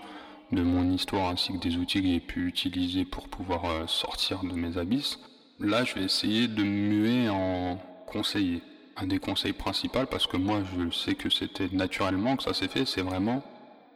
de 0.52 0.62
mon 0.62 0.90
histoire 0.92 1.30
ainsi 1.30 1.54
que 1.54 1.58
des 1.58 1.78
outils 1.78 2.02
que 2.02 2.08
j'ai 2.08 2.20
pu 2.20 2.48
utiliser 2.48 3.04
pour 3.04 3.28
pouvoir 3.28 3.66
euh, 3.66 3.88
sortir 3.88 4.44
de 4.44 4.54
mes 4.54 4.78
abysses. 4.78 5.20
Là, 5.60 5.84
je 5.84 5.96
vais 5.96 6.04
essayer 6.04 6.48
de 6.48 6.64
muer 6.64 7.30
en 7.30 7.78
conseiller. 8.06 8.62
Un 8.96 9.08
des 9.08 9.20
conseils 9.20 9.54
principaux, 9.54 10.06
parce 10.10 10.26
que 10.26 10.38
moi 10.38 10.62
je 10.76 10.90
sais 10.90 11.14
que 11.14 11.30
c'était 11.30 11.70
naturellement 11.72 12.36
que 12.36 12.44
ça 12.44 12.54
s'est 12.54 12.68
fait, 12.68 12.86
c'est 12.86 13.02
vraiment 13.02 13.44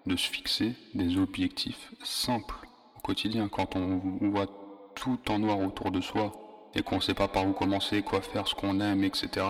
de 0.05 0.15
se 0.15 0.29
fixer 0.29 0.75
des 0.93 1.17
objectifs 1.17 1.91
simples 2.03 2.55
au 2.98 3.01
quotidien. 3.01 3.48
Quand 3.48 3.75
on 3.75 4.01
voit 4.22 4.48
tout 4.96 5.20
en 5.29 5.39
noir 5.39 5.60
autour 5.60 5.91
de 5.91 6.01
soi 6.01 6.34
et 6.75 6.84
qu'on 6.84 6.98
ne 6.98 7.01
sait 7.01 7.13
pas 7.13 7.27
par 7.27 7.48
où 7.48 7.53
commencer, 7.53 8.01
quoi 8.03 8.22
faire, 8.22 8.48
ce 8.48 8.53
qu'on 8.53 8.79
aime, 8.79 9.03
etc. 9.03 9.46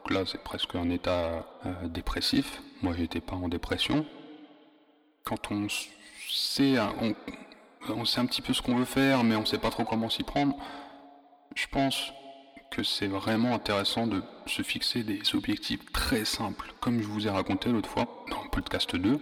Donc 0.00 0.12
là, 0.12 0.24
c'est 0.26 0.42
presque 0.42 0.74
un 0.74 0.88
état 0.88 1.46
euh, 1.66 1.88
dépressif. 1.88 2.62
Moi, 2.82 2.94
j'étais 2.96 3.20
pas 3.20 3.36
en 3.36 3.48
dépression. 3.48 4.06
Quand 5.24 5.52
on 5.52 5.66
sait, 6.30 6.76
on, 7.88 8.04
sait 8.06 8.20
un 8.20 8.26
petit 8.26 8.40
peu 8.40 8.54
ce 8.54 8.62
qu'on 8.62 8.76
veut 8.76 8.86
faire, 8.86 9.24
mais 9.24 9.36
on 9.36 9.44
sait 9.44 9.58
pas 9.58 9.68
trop 9.68 9.84
comment 9.84 10.08
s'y 10.08 10.22
prendre, 10.22 10.56
je 11.54 11.66
pense 11.70 12.12
que 12.70 12.82
c'est 12.82 13.08
vraiment 13.08 13.54
intéressant 13.54 14.06
de 14.06 14.22
se 14.46 14.62
fixer 14.62 15.02
des 15.02 15.20
objectifs 15.34 15.84
très 15.92 16.24
simples. 16.24 16.72
Comme 16.80 17.02
je 17.02 17.06
vous 17.06 17.26
ai 17.26 17.30
raconté 17.30 17.70
l'autre 17.70 17.88
fois 17.88 18.24
dans 18.30 18.42
le 18.42 18.48
podcast 18.48 18.96
2, 18.96 19.20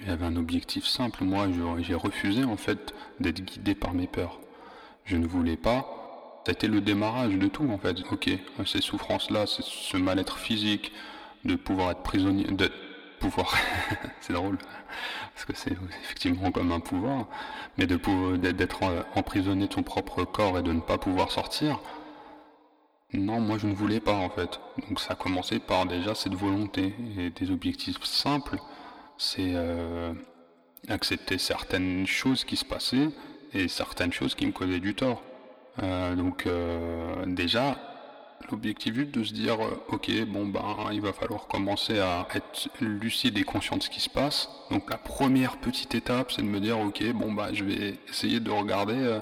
il 0.00 0.08
y 0.08 0.10
avait 0.10 0.24
un 0.24 0.36
objectif 0.36 0.84
simple. 0.84 1.22
Moi, 1.22 1.46
j'ai 1.78 1.94
refusé 1.94 2.42
en 2.42 2.56
fait 2.56 2.92
d'être 3.20 3.40
guidé 3.40 3.76
par 3.76 3.94
mes 3.94 4.08
peurs. 4.08 4.40
Je 5.04 5.16
ne 5.16 5.26
voulais 5.26 5.56
pas 5.56 6.03
été 6.52 6.66
le 6.66 6.80
démarrage 6.80 7.34
de 7.34 7.46
tout 7.46 7.68
en 7.70 7.78
fait. 7.78 7.96
Ok, 8.10 8.30
ces 8.66 8.80
souffrances-là, 8.80 9.46
ce 9.46 9.96
mal-être 9.96 10.38
physique, 10.38 10.92
de 11.44 11.56
pouvoir 11.56 11.90
être 11.92 12.02
prisonnier, 12.02 12.44
de 12.44 12.70
pouvoir, 13.20 13.56
c'est 14.20 14.32
drôle, 14.32 14.58
parce 15.34 15.44
que 15.44 15.54
c'est 15.54 15.72
effectivement 16.02 16.50
comme 16.50 16.72
un 16.72 16.80
pouvoir, 16.80 17.26
mais 17.78 17.86
de 17.86 17.96
d'être 18.36 18.80
emprisonné 19.14 19.68
de 19.68 19.72
son 19.72 19.82
propre 19.82 20.24
corps 20.24 20.58
et 20.58 20.62
de 20.62 20.72
ne 20.72 20.80
pas 20.80 20.98
pouvoir 20.98 21.30
sortir. 21.30 21.80
Non, 23.12 23.40
moi 23.40 23.58
je 23.58 23.66
ne 23.66 23.74
voulais 23.74 24.00
pas 24.00 24.14
en 24.14 24.28
fait. 24.28 24.60
Donc 24.88 25.00
ça 25.00 25.12
a 25.12 25.16
commencé 25.16 25.60
par 25.60 25.86
déjà 25.86 26.14
cette 26.14 26.34
volonté 26.34 26.94
et 27.16 27.30
des 27.30 27.50
objectifs 27.50 28.02
simples. 28.02 28.58
C'est 29.18 29.52
euh, 29.54 30.12
accepter 30.88 31.38
certaines 31.38 32.06
choses 32.06 32.44
qui 32.44 32.56
se 32.56 32.64
passaient 32.64 33.08
et 33.52 33.68
certaines 33.68 34.12
choses 34.12 34.34
qui 34.34 34.46
me 34.46 34.52
causaient 34.52 34.80
du 34.80 34.94
tort. 34.94 35.22
Euh, 35.82 36.14
donc 36.14 36.46
euh, 36.46 37.24
déjà, 37.26 37.76
l'objectif 38.50 38.98
est 38.98 39.04
de 39.04 39.24
se 39.24 39.32
dire, 39.32 39.64
euh, 39.64 39.82
ok, 39.88 40.10
bon 40.26 40.46
ben, 40.46 40.62
il 40.92 41.00
va 41.00 41.12
falloir 41.12 41.46
commencer 41.46 41.98
à 41.98 42.28
être 42.34 42.68
lucide 42.80 43.38
et 43.38 43.44
conscient 43.44 43.76
de 43.76 43.82
ce 43.82 43.90
qui 43.90 44.00
se 44.00 44.10
passe. 44.10 44.48
Donc 44.70 44.90
la 44.90 44.98
première 44.98 45.56
petite 45.58 45.94
étape, 45.94 46.32
c'est 46.32 46.42
de 46.42 46.46
me 46.46 46.60
dire, 46.60 46.78
ok, 46.78 47.02
bon 47.12 47.32
bah, 47.32 47.48
je 47.52 47.64
vais 47.64 47.98
essayer 48.08 48.40
de 48.40 48.50
regarder 48.50 49.20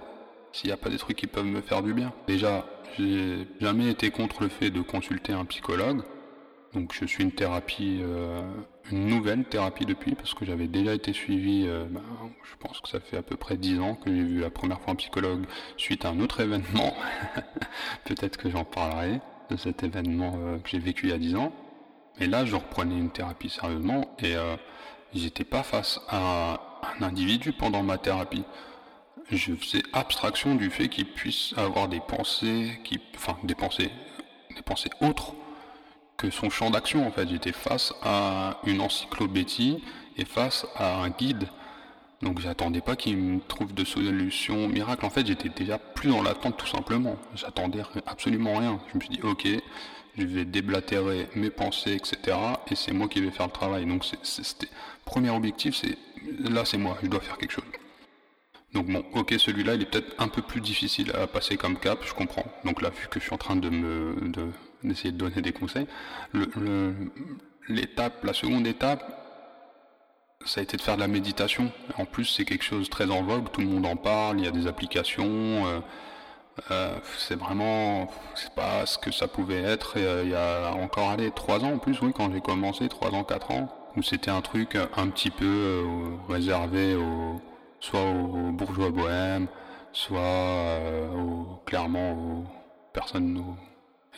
s'il 0.52 0.68
n'y 0.68 0.75
a 0.75 0.76
pas 0.76 0.90
des 0.90 0.99
trucs 0.99 1.16
qui 1.16 1.26
peuvent 1.26 1.44
me 1.47 1.62
faire 1.62 1.82
du 1.82 1.94
bien. 1.94 2.12
Déjà, 2.26 2.66
j'ai 2.99 3.47
jamais 3.61 3.88
été 3.88 4.11
contre 4.11 4.42
le 4.42 4.49
fait 4.49 4.71
de 4.71 4.82
consulter 4.82 5.32
un 5.32 5.44
psychologue. 5.47 6.02
Donc 6.75 6.94
je 6.99 7.04
suis 7.04 7.23
une 7.23 7.32
thérapie, 7.32 8.00
euh, 8.02 8.42
une 8.93 9.07
nouvelle 9.07 9.45
thérapie 9.45 9.87
depuis, 9.87 10.15
parce 10.15 10.35
que 10.35 10.45
j'avais 10.45 10.69
déjà 10.69 10.95
été 10.95 11.13
suivi, 11.13 11.65
euh, 11.67 11.87
ben, 11.89 12.03
je 12.45 12.57
pense 12.59 12.81
que 12.81 12.89
ça 12.89 13.01
fait 13.01 13.17
à 13.17 13.23
peu 13.23 13.37
près 13.37 13.57
dix 13.57 13.81
ans 13.81 13.95
que 13.95 14.15
j'ai 14.15 14.23
vu 14.23 14.41
la 14.41 14.51
première 14.51 14.81
fois 14.81 14.93
un 14.93 14.97
psychologue 14.97 15.45
suite 15.77 16.05
à 16.05 16.11
un 16.11 16.21
autre 16.21 16.41
événement. 16.41 16.95
Peut-être 18.05 18.37
que 18.37 18.51
j'en 18.51 18.65
parlerai 18.65 19.21
de 19.51 19.57
cet 19.57 19.83
événement 19.83 20.35
euh, 20.37 20.59
que 20.59 20.69
j'ai 20.69 20.79
vécu 20.79 21.07
il 21.07 21.11
y 21.11 21.15
a 21.15 21.19
dix 21.19 21.35
ans. 21.35 21.53
Mais 22.21 22.27
là, 22.27 22.45
je 22.45 22.55
reprenais 22.55 22.97
une 22.97 23.11
thérapie 23.11 23.49
sérieusement 23.49 24.15
et 24.23 24.35
j'étais 25.15 25.45
pas 25.45 25.63
face 25.63 25.99
à 26.09 26.61
un 27.01 27.03
individu 27.03 27.53
pendant 27.53 27.83
ma 27.83 27.97
thérapie. 27.97 28.45
Je 29.31 29.55
faisais 29.55 29.83
abstraction 29.95 30.55
du 30.55 30.69
fait 30.69 30.89
qu'il 30.89 31.07
puisse 31.07 31.55
avoir 31.57 31.89
des 31.89 32.01
pensées, 32.01 32.79
qui, 32.85 33.01
enfin 33.17 33.39
des 33.45 33.55
pensées, 33.55 33.91
des 34.55 34.63
pensées 34.63 34.91
autres 35.01 35.35
son 36.31 36.50
champ 36.50 36.71
d'action 36.71 37.07
en 37.07 37.11
fait. 37.11 37.29
J'étais 37.29 37.52
face 37.52 37.93
à 38.02 38.59
une 38.64 38.81
encyclopédie 38.81 39.83
et 40.17 40.25
face 40.25 40.67
à 40.76 41.02
un 41.02 41.11
guide. 41.11 41.49
Donc 42.23 42.41
j'attendais 42.41 42.81
pas 42.81 42.95
qu'il 42.95 43.17
me 43.17 43.41
trouve 43.41 43.75
de 43.75 43.85
solution 43.85 44.69
miracle. 44.69 45.05
En 45.05 45.11
fait, 45.11 45.26
j'étais 45.26 45.49
déjà 45.49 45.79
plus 45.79 46.11
dans 46.11 46.23
l'attente 46.23 46.57
tout 46.57 46.67
simplement. 46.67 47.17
J'attendais 47.35 47.83
absolument 48.07 48.55
rien. 48.55 48.81
Je 48.93 48.99
me 48.99 49.00
suis 49.00 49.11
dit 49.11 49.21
ok, 49.23 49.47
je 50.17 50.25
vais 50.25 50.45
déblatérer 50.45 51.29
mes 51.35 51.50
pensées, 51.50 51.95
etc. 51.95 52.37
Et 52.71 52.76
c'est 52.76 52.93
moi 52.93 53.09
qui 53.09 53.21
vais 53.21 53.31
faire 53.31 53.47
le 53.47 53.52
travail. 53.52 53.87
Donc 53.87 54.05
c'était 54.23 54.69
premier 55.05 55.31
objectif, 55.31 55.75
c'est 55.75 55.99
là 56.49 56.64
c'est 56.64 56.79
moi, 56.79 56.97
je 57.02 57.09
dois 57.09 57.21
faire 57.21 57.38
quelque 57.38 57.52
chose. 57.52 57.64
Donc 58.73 58.87
bon, 58.87 59.05
ok, 59.14 59.35
celui-là, 59.38 59.75
il 59.75 59.83
est 59.83 59.91
peut-être 59.91 60.14
un 60.19 60.29
peu 60.29 60.41
plus 60.41 60.61
difficile 60.61 61.12
à 61.14 61.26
passer 61.26 61.57
comme 61.57 61.79
cap, 61.79 61.99
je 62.07 62.14
comprends. 62.14 62.47
Donc 62.64 62.81
là, 62.81 62.88
vu 62.91 63.07
que 63.09 63.21
je 63.21 63.25
suis 63.25 63.35
en 63.35 63.38
train 63.38 63.57
de 63.57 63.69
me 63.69 64.14
de, 64.29 64.47
d'essayer 64.85 65.12
de 65.12 65.19
donner 65.19 65.43
des 65.43 65.53
conseils. 65.53 65.87
L'étape, 67.69 68.25
la 68.25 68.33
seconde 68.33 68.67
étape, 68.67 69.23
ça 70.45 70.61
a 70.61 70.62
été 70.62 70.77
de 70.77 70.83
faire 70.83 70.97
de 70.97 71.01
la 71.01 71.09
méditation. 71.09 71.71
En 71.97 72.05
plus, 72.05 72.25
c'est 72.25 72.45
quelque 72.45 72.65
chose 72.65 72.87
de 72.87 72.91
très 72.91 73.11
en 73.11 73.23
vogue, 73.23 73.51
tout 73.53 73.61
le 73.61 73.67
monde 73.67 73.87
en 73.87 73.97
parle, 73.97 74.41
il 74.41 74.45
y 74.45 74.49
a 74.49 74.51
des 74.51 74.67
applications. 74.67 75.67
Euh, 75.67 75.81
euh, 76.71 76.99
c'est 77.17 77.37
vraiment, 77.39 78.11
c'est 78.35 78.55
pas 78.55 78.85
ce 78.87 78.99
que 78.99 79.11
ça 79.11 79.27
pouvait 79.27 79.62
être 79.62 79.97
il 79.97 80.31
y 80.31 80.35
a 80.35 80.73
encore 80.75 81.09
allé 81.11 81.31
trois 81.31 81.65
ans 81.65 81.73
en 81.73 81.79
plus, 81.79 82.01
oui, 82.03 82.12
quand 82.15 82.31
j'ai 82.33 82.41
commencé, 82.41 82.89
trois 82.89 83.11
ans, 83.11 83.25
quatre 83.25 83.51
ans, 83.53 83.69
où 83.97 84.03
c'était 84.03 84.31
un 84.31 84.43
truc 84.43 84.77
un 84.97 85.09
petit 85.09 85.31
peu 85.31 85.47
euh, 85.47 85.83
réservé 86.29 86.95
aux, 86.95 87.41
soit 87.81 88.03
aux 88.03 88.53
bourgeois 88.53 88.91
bohèmes, 88.91 89.49
soit 89.93 90.79
clairement 91.65 92.12
aux 92.12 92.45
personnes 92.93 93.43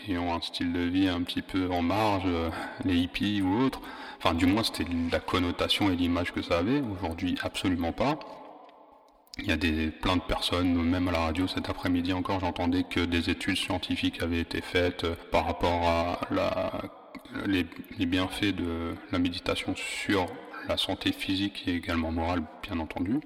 et 0.09 0.19
ont 0.19 0.35
un 0.35 0.41
style 0.41 0.73
de 0.73 0.81
vie 0.81 1.09
un 1.09 1.23
petit 1.23 1.43
peu 1.43 1.71
en 1.71 1.83
marge, 1.83 2.25
euh, 2.27 2.51
les 2.85 2.97
hippies 2.97 3.43
ou 3.43 3.63
autres. 3.63 3.81
Enfin, 4.19 4.35
du 4.35 4.47
moins, 4.47 4.63
c'était 4.63 4.87
la 5.11 5.21
connotation 5.21 5.91
et 5.91 5.97
l'image 5.97 6.33
que 6.33 6.43
ça 6.43 6.59
avait. 6.59 6.81
Aujourd'hui, 6.81 7.37
absolument 7.43 7.93
pas. 7.93 8.19
Il 9.39 9.47
y 9.47 9.53
a 9.53 9.57
des, 9.57 9.91
plein 9.91 10.17
de 10.17 10.23
personnes, 10.23 10.75
même 10.75 11.09
à 11.09 11.13
la 11.13 11.19
radio 11.19 11.49
cet 11.49 11.69
après-midi 11.69 12.13
encore, 12.13 12.39
j'entendais 12.41 12.85
que 12.85 13.01
des 13.01 13.31
études 13.31 13.57
scientifiques 13.57 14.23
avaient 14.23 14.41
été 14.41 14.61
faites 14.61 15.05
euh, 15.05 15.15
par 15.33 15.47
rapport 15.47 15.83
à 15.89 16.21
la, 16.31 16.73
les, 17.47 17.67
bienfaits 18.07 18.55
de 18.55 18.95
la 19.11 19.19
méditation 19.19 19.75
sur 19.77 20.27
la 20.69 20.77
santé 20.77 21.13
physique 21.13 21.65
et 21.67 21.75
également 21.75 22.13
morale, 22.13 22.43
bien 22.63 22.79
entendu. 22.79 23.21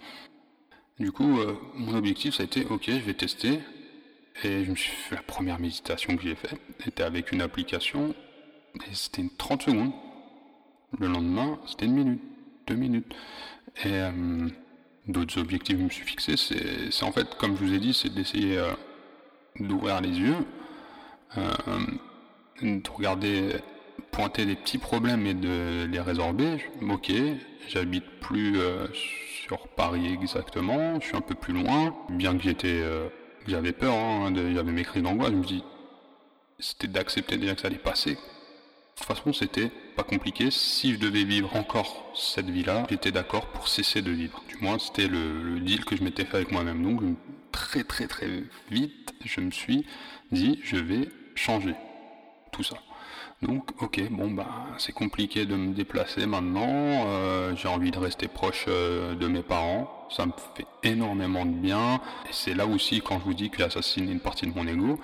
Du 0.99 1.13
coup, 1.13 1.39
euh, 1.39 1.55
mon 1.75 1.95
objectif, 1.95 2.35
ça 2.35 2.43
a 2.43 2.47
été, 2.47 2.65
ok, 2.65 2.85
je 2.87 2.99
vais 2.99 3.15
tester, 3.15 3.61
et 4.45 4.65
je 4.65 4.71
me 4.71 4.77
suis 4.77 4.93
fait 4.93 5.17
la 5.17 5.23
première 5.23 5.59
méditation 5.59 6.17
que 6.17 6.23
j'ai 6.23 6.35
faite 6.35 6.61
était 6.87 7.03
avec 7.03 7.33
une 7.33 7.43
application 7.43 8.15
et 8.77 8.95
c'était 8.95 9.23
une 9.23 9.31
30 9.31 9.63
secondes. 9.63 9.93
Le 10.99 11.09
lendemain, 11.09 11.59
c'était 11.67 11.87
une 11.87 11.95
minute, 11.95 12.23
deux 12.67 12.77
minutes. 12.77 13.15
Et 13.85 13.93
euh, 13.93 14.49
d'autres 15.07 15.39
objectifs 15.39 15.75
que 15.75 15.81
je 15.81 15.85
me 15.85 15.91
suis 15.91 16.05
fixés, 16.05 16.37
c'est 16.37 17.05
en 17.05 17.13
fait, 17.13 17.35
comme 17.37 17.57
je 17.57 17.65
vous 17.65 17.75
ai 17.75 17.79
dit, 17.79 17.93
c'est 17.93 18.13
d'essayer 18.15 18.59
euh, 18.59 18.73
d'ouvrir 19.59 20.01
les 20.01 20.11
yeux, 20.11 20.37
euh, 21.37 21.51
de 22.63 22.91
regarder, 22.91 23.57
pointer 24.13 24.47
des 24.47 24.57
petits 24.57 24.79
problèmes 24.79 25.27
et 25.27 25.35
de 25.35 25.85
les 25.91 26.01
résorber. 26.01 26.65
Ok, 26.89 27.13
j'habite 27.69 28.07
plus 28.21 28.59
sur 29.45 29.69
Paris 29.69 30.13
exactement, 30.13 31.01
je 31.01 31.07
suis 31.07 31.17
un 31.17 31.21
peu 31.21 31.35
plus 31.35 31.53
loin, 31.53 31.95
bien 32.09 32.37
que 32.37 32.43
j'étais 32.43 32.83
j'avais 33.49 33.73
peur, 33.73 33.95
hein, 33.95 34.33
j'avais 34.35 34.73
mes 34.73 34.85
crises 34.85 35.03
d'angoisse, 35.03 35.31
je 35.31 35.37
me 35.37 35.45
dis, 35.45 35.65
c'était 36.59 36.89
d'accepter 36.89 37.37
déjà 37.37 37.55
que 37.55 37.61
ça 37.61 37.69
allait 37.69 37.77
passer. 37.79 38.13
De 38.15 39.05
toute 39.05 39.07
façon, 39.17 39.33
c'était 39.33 39.71
pas 39.97 40.03
compliqué. 40.03 40.51
Si 40.51 40.95
je 40.95 40.99
devais 40.99 41.23
vivre 41.23 41.55
encore 41.55 42.13
cette 42.17 42.51
vie-là, 42.51 42.85
j'étais 42.91 43.13
d'accord 43.13 43.47
pour 43.47 43.69
cesser 43.69 44.03
de 44.03 44.11
vivre. 44.11 44.43
Du 44.49 44.57
moins, 44.61 44.79
c'était 44.79 45.07
le, 45.07 45.61
deal 45.61 45.85
que 45.85 45.97
je 45.97 46.03
m'étais 46.03 46.25
fait 46.25 46.37
avec 46.37 46.51
moi-même. 46.51 46.83
Donc, 46.83 47.01
très 47.53 47.85
très 47.85 48.09
très 48.09 48.27
vite, 48.71 49.15
je 49.25 49.41
me 49.41 49.53
suis 49.53 49.87
dit, 50.33 50.61
je 50.65 50.77
vais 50.77 51.09
changer 51.37 51.75
tout 52.51 52.65
ça. 52.65 52.77
Donc, 53.43 53.71
ok, 53.81 54.01
bon, 54.11 54.33
bah, 54.33 54.67
c'est 54.79 54.93
compliqué 54.93 55.47
de 55.47 55.55
me 55.55 55.73
déplacer 55.73 56.27
maintenant. 56.27 57.07
Euh, 57.07 57.55
j'ai 57.55 57.69
envie 57.69 57.93
de 57.93 57.99
rester 57.99 58.27
proche 58.27 58.65
euh, 58.67 59.15
de 59.15 59.29
mes 59.29 59.43
parents. 59.43 60.07
Ça 60.11 60.27
me 60.27 60.33
fait 60.57 60.67
énormément 60.83 61.47
de 61.47 61.53
bien. 61.53 62.01
Et 62.29 62.33
c'est 62.33 62.55
là 62.55 62.67
aussi, 62.67 63.01
quand 63.01 63.21
je 63.21 63.25
vous 63.25 63.35
dis 63.35 63.49
que 63.51 63.59
j'ai 63.59 63.65
assassiné 63.65 64.11
une 64.11 64.21
partie 64.21 64.47
de 64.47 64.53
mon 64.53 64.67
ego, 64.67 64.99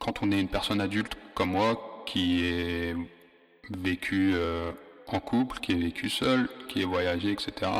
quand 0.00 0.22
on 0.22 0.32
est 0.32 0.40
une 0.40 0.48
personne 0.48 0.80
adulte 0.80 1.16
comme 1.34 1.50
moi, 1.50 2.02
qui 2.06 2.44
est 2.44 2.96
vécu 3.70 4.32
euh, 4.34 4.72
en 5.06 5.20
couple, 5.20 5.60
qui 5.60 5.72
est 5.72 5.76
vécu 5.76 6.10
seul, 6.10 6.48
qui 6.68 6.82
est 6.82 6.86
voyagé, 6.86 7.30
etc., 7.30 7.70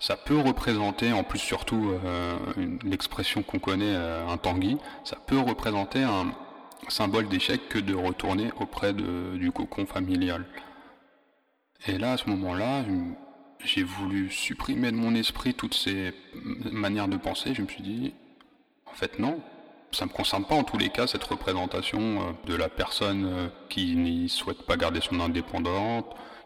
ça 0.00 0.16
peut 0.16 0.38
représenter, 0.38 1.12
en 1.12 1.24
plus 1.24 1.38
surtout 1.38 1.92
l'expression 2.84 3.42
qu'on 3.42 3.58
connaît, 3.58 3.94
un 3.94 4.38
tanguy, 4.38 4.78
ça 5.04 5.18
peut 5.26 5.38
représenter 5.38 6.02
un, 6.02 6.32
symbole 6.88 7.28
d'échec 7.28 7.68
que 7.68 7.78
de 7.78 7.94
retourner 7.94 8.50
auprès 8.58 8.92
du 8.92 9.52
cocon 9.52 9.86
familial. 9.86 10.44
Et 11.86 11.98
là, 11.98 12.12
à 12.12 12.16
ce 12.16 12.28
moment-là, 12.30 12.84
j'ai 13.64 13.82
voulu 13.82 14.30
supprimer 14.30 14.90
de 14.90 14.96
mon 14.96 15.14
esprit 15.14 15.54
toutes 15.54 15.74
ces 15.74 16.12
manières 16.72 17.08
de 17.08 17.16
penser. 17.16 17.54
Je 17.54 17.62
me 17.62 17.68
suis 17.68 17.82
dit, 17.82 18.14
en 18.86 18.94
fait, 18.94 19.18
non. 19.18 19.40
Ça 19.92 20.04
ne 20.04 20.10
me 20.10 20.14
concerne 20.14 20.44
pas 20.44 20.54
en 20.54 20.62
tous 20.62 20.78
les 20.78 20.88
cas 20.88 21.08
cette 21.08 21.24
représentation 21.24 22.00
euh, 22.00 22.32
de 22.46 22.54
la 22.54 22.68
personne 22.68 23.26
euh, 23.26 23.48
qui 23.68 23.96
n'y 23.96 24.28
souhaite 24.28 24.62
pas 24.62 24.76
garder 24.76 25.00
son 25.00 25.18
indépendance, 25.18 26.04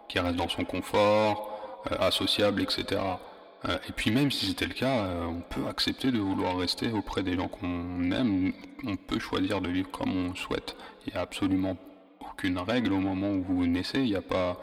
qui 0.08 0.18
reste 0.18 0.36
dans 0.36 0.48
son 0.48 0.64
confort, 0.64 1.82
euh, 1.92 1.96
associable, 1.98 2.62
etc. 2.62 3.02
Euh, 3.66 3.78
et 3.88 3.92
puis 3.92 4.10
même 4.10 4.30
si 4.30 4.46
c'était 4.46 4.66
le 4.66 4.74
cas, 4.74 5.04
euh, 5.04 5.24
on 5.24 5.40
peut 5.40 5.66
accepter 5.68 6.10
de 6.10 6.18
vouloir 6.18 6.56
rester 6.58 6.90
auprès 6.90 7.22
des 7.22 7.34
gens 7.36 7.48
qu'on 7.48 8.10
aime, 8.10 8.52
on 8.84 8.96
peut 8.96 9.18
choisir 9.18 9.60
de 9.60 9.70
vivre 9.70 9.90
comme 9.90 10.14
on 10.14 10.34
souhaite. 10.34 10.76
Il 11.06 11.12
n'y 11.12 11.18
a 11.18 11.22
absolument 11.22 11.76
aucune 12.20 12.58
règle 12.58 12.92
au 12.92 12.98
moment 12.98 13.30
où 13.30 13.42
vous 13.42 13.66
naissez, 13.66 14.00
il 14.00 14.10
n'y 14.10 14.16
a 14.16 14.22
pas, 14.22 14.60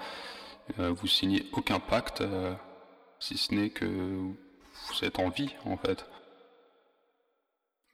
euh, 0.79 0.91
vous 0.91 1.07
signez 1.07 1.47
aucun 1.53 1.79
pacte, 1.79 2.23
si 3.19 3.37
ce 3.37 3.55
n'est 3.55 3.69
que 3.69 3.85
vous 3.85 5.03
êtes 5.03 5.19
en 5.19 5.29
vie 5.29 5.53
en 5.65 5.77
fait. 5.77 6.05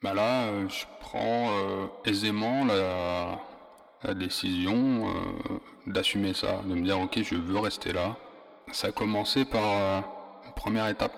Bah 0.02 0.14
là, 0.14 0.50
je 0.68 0.84
prends 1.00 1.50
aisément 2.04 2.64
la, 2.64 3.40
la 4.04 4.14
décision 4.14 5.12
d'assumer 5.86 6.34
ça, 6.34 6.62
de 6.64 6.74
me 6.74 6.82
dire 6.82 7.00
ok, 7.00 7.20
je 7.22 7.34
veux 7.34 7.58
rester 7.58 7.92
là. 7.92 8.16
Ça 8.72 8.88
a 8.88 8.92
commencé 8.92 9.44
par 9.44 10.17
première 10.58 10.88
étape. 10.88 11.16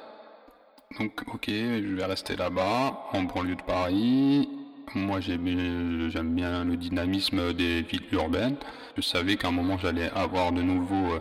Donc, 0.99 1.23
ok, 1.33 1.47
je 1.49 1.95
vais 1.95 2.05
rester 2.05 2.37
là-bas, 2.37 3.09
en 3.13 3.23
banlieue 3.23 3.57
de 3.57 3.63
Paris. 3.63 4.49
Moi, 4.95 5.21
j'aime 5.21 6.35
bien 6.35 6.65
le 6.65 6.77
dynamisme 6.77 7.55
des 7.55 7.81
villes 7.83 8.13
urbaines. 8.13 8.57
Je 8.97 9.03
savais 9.03 9.37
qu'à 9.37 9.49
un 9.49 9.53
moment, 9.53 9.79
j'allais 9.79 10.11
avoir 10.11 10.53
de 10.53 10.61
nouveau 10.61 11.15
euh, 11.15 11.21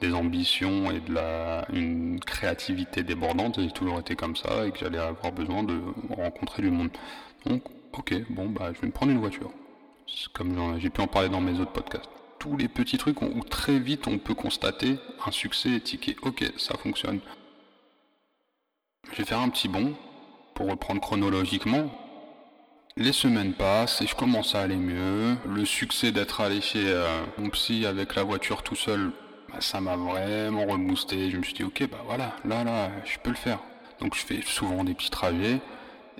des 0.00 0.12
ambitions 0.12 0.90
et 0.90 1.00
de 1.00 1.14
la, 1.14 1.64
une 1.72 2.18
créativité 2.18 3.04
débordante. 3.04 3.60
J'ai 3.60 3.70
toujours 3.70 4.00
été 4.00 4.16
comme 4.16 4.34
ça 4.34 4.66
et 4.66 4.72
que 4.72 4.78
j'allais 4.78 4.98
avoir 4.98 5.30
besoin 5.30 5.62
de 5.62 5.78
rencontrer 6.10 6.62
du 6.62 6.70
monde. 6.70 6.90
Donc, 7.46 7.62
ok, 7.92 8.14
bon, 8.30 8.48
bah, 8.48 8.72
je 8.74 8.80
vais 8.80 8.88
me 8.88 8.92
prendre 8.92 9.12
une 9.12 9.20
voiture. 9.20 9.52
Comme 10.32 10.80
j'ai 10.80 10.90
pu 10.90 11.00
en 11.00 11.06
parler 11.06 11.28
dans 11.28 11.40
mes 11.40 11.60
autres 11.60 11.72
podcasts. 11.72 12.10
Tous 12.40 12.56
les 12.56 12.66
petits 12.66 12.98
trucs 12.98 13.22
où 13.22 13.28
très 13.48 13.78
vite 13.78 14.08
on 14.08 14.18
peut 14.18 14.34
constater 14.34 14.98
un 15.24 15.30
succès 15.30 15.70
étiqué. 15.70 16.16
Ok, 16.22 16.44
ça 16.56 16.76
fonctionne. 16.76 17.20
Je 19.10 19.18
vais 19.18 19.24
faire 19.24 19.40
un 19.40 19.50
petit 19.50 19.68
bond 19.68 19.94
pour 20.54 20.70
reprendre 20.70 21.00
chronologiquement. 21.02 21.90
Les 22.96 23.12
semaines 23.12 23.52
passent 23.52 24.00
et 24.00 24.06
je 24.06 24.14
commence 24.14 24.54
à 24.54 24.62
aller 24.62 24.76
mieux. 24.76 25.36
Le 25.46 25.66
succès 25.66 26.12
d'être 26.12 26.40
allé 26.40 26.62
chez 26.62 26.86
euh, 26.86 27.22
mon 27.36 27.50
psy 27.50 27.84
avec 27.84 28.14
la 28.14 28.22
voiture 28.22 28.62
tout 28.62 28.74
seul, 28.74 29.12
bah, 29.50 29.60
ça 29.60 29.82
m'a 29.82 29.96
vraiment 29.96 30.64
reboosté. 30.64 31.30
Je 31.30 31.36
me 31.36 31.42
suis 31.42 31.52
dit, 31.52 31.62
ok, 31.62 31.90
bah 31.90 31.98
voilà, 32.06 32.34
là, 32.46 32.64
là, 32.64 32.90
je 33.04 33.18
peux 33.18 33.28
le 33.28 33.36
faire. 33.36 33.58
Donc 34.00 34.14
je 34.14 34.20
fais 34.24 34.40
souvent 34.40 34.82
des 34.82 34.94
petits 34.94 35.10
trajets. 35.10 35.60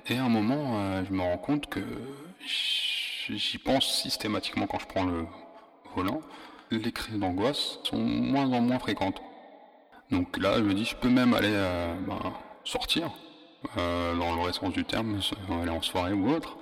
Et 0.07 0.17
à 0.17 0.25
un 0.25 0.29
moment, 0.29 0.77
euh, 0.77 1.03
je 1.07 1.13
me 1.13 1.21
rends 1.21 1.39
compte 1.39 1.67
que 1.67 1.79
j'y 2.45 3.57
pense 3.57 4.01
systématiquement 4.03 4.67
quand 4.67 4.79
je 4.79 4.87
prends 4.87 5.05
le 5.05 5.25
volant. 5.95 6.21
Les 6.69 6.91
crises 6.91 7.17
d'angoisse 7.17 7.79
sont 7.85 7.97
moins 7.97 8.51
en 8.51 8.61
moins 8.61 8.77
fréquentes. 8.77 9.21
Donc 10.11 10.37
là, 10.37 10.57
je 10.57 10.63
me 10.63 10.75
dis, 10.75 10.85
je 10.85 10.95
peux 10.95 11.09
même 11.09 11.33
aller 11.33 11.53
euh, 11.53 11.95
bah, 12.07 12.33
sortir, 12.63 13.11
euh, 13.77 14.15
dans 14.15 14.35
le 14.35 14.41
vrai 14.41 14.53
sens 14.53 14.73
du 14.73 14.83
terme, 14.83 15.19
aller 15.61 15.69
en 15.69 15.81
soirée 15.81 16.13
ou 16.13 16.29
autre, 16.29 16.57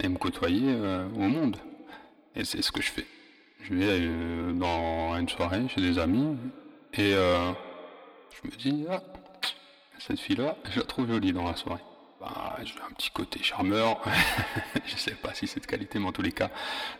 et 0.00 0.08
me 0.08 0.16
côtoyer 0.16 0.62
euh, 0.66 1.06
au 1.14 1.20
monde. 1.20 1.56
Et 2.34 2.44
c'est 2.44 2.62
ce 2.62 2.70
que 2.72 2.82
je 2.82 2.90
fais. 2.90 3.06
Je 3.62 3.74
vais 3.74 3.86
euh, 3.88 4.52
dans 4.52 5.16
une 5.16 5.28
soirée 5.28 5.68
chez 5.68 5.80
des 5.80 5.98
amis, 5.98 6.36
et 6.94 7.12
je 7.12 8.48
me 8.48 8.56
dis, 8.56 8.86
ah, 8.90 9.02
cette 9.98 10.20
fille-là, 10.20 10.56
je 10.70 10.80
la 10.80 10.86
trouve 10.86 11.08
jolie 11.08 11.32
dans 11.32 11.44
la 11.44 11.56
soirée. 11.56 11.82
Bah, 12.20 12.56
j'ai 12.64 12.74
un 12.88 12.94
petit 12.94 13.10
côté 13.10 13.42
charmeur, 13.42 14.00
je 14.86 14.96
sais 14.96 15.14
pas 15.14 15.34
si 15.34 15.46
c'est 15.46 15.60
de 15.60 15.66
qualité, 15.66 15.98
mais 15.98 16.06
en 16.06 16.12
tous 16.12 16.22
les 16.22 16.32
cas, 16.32 16.50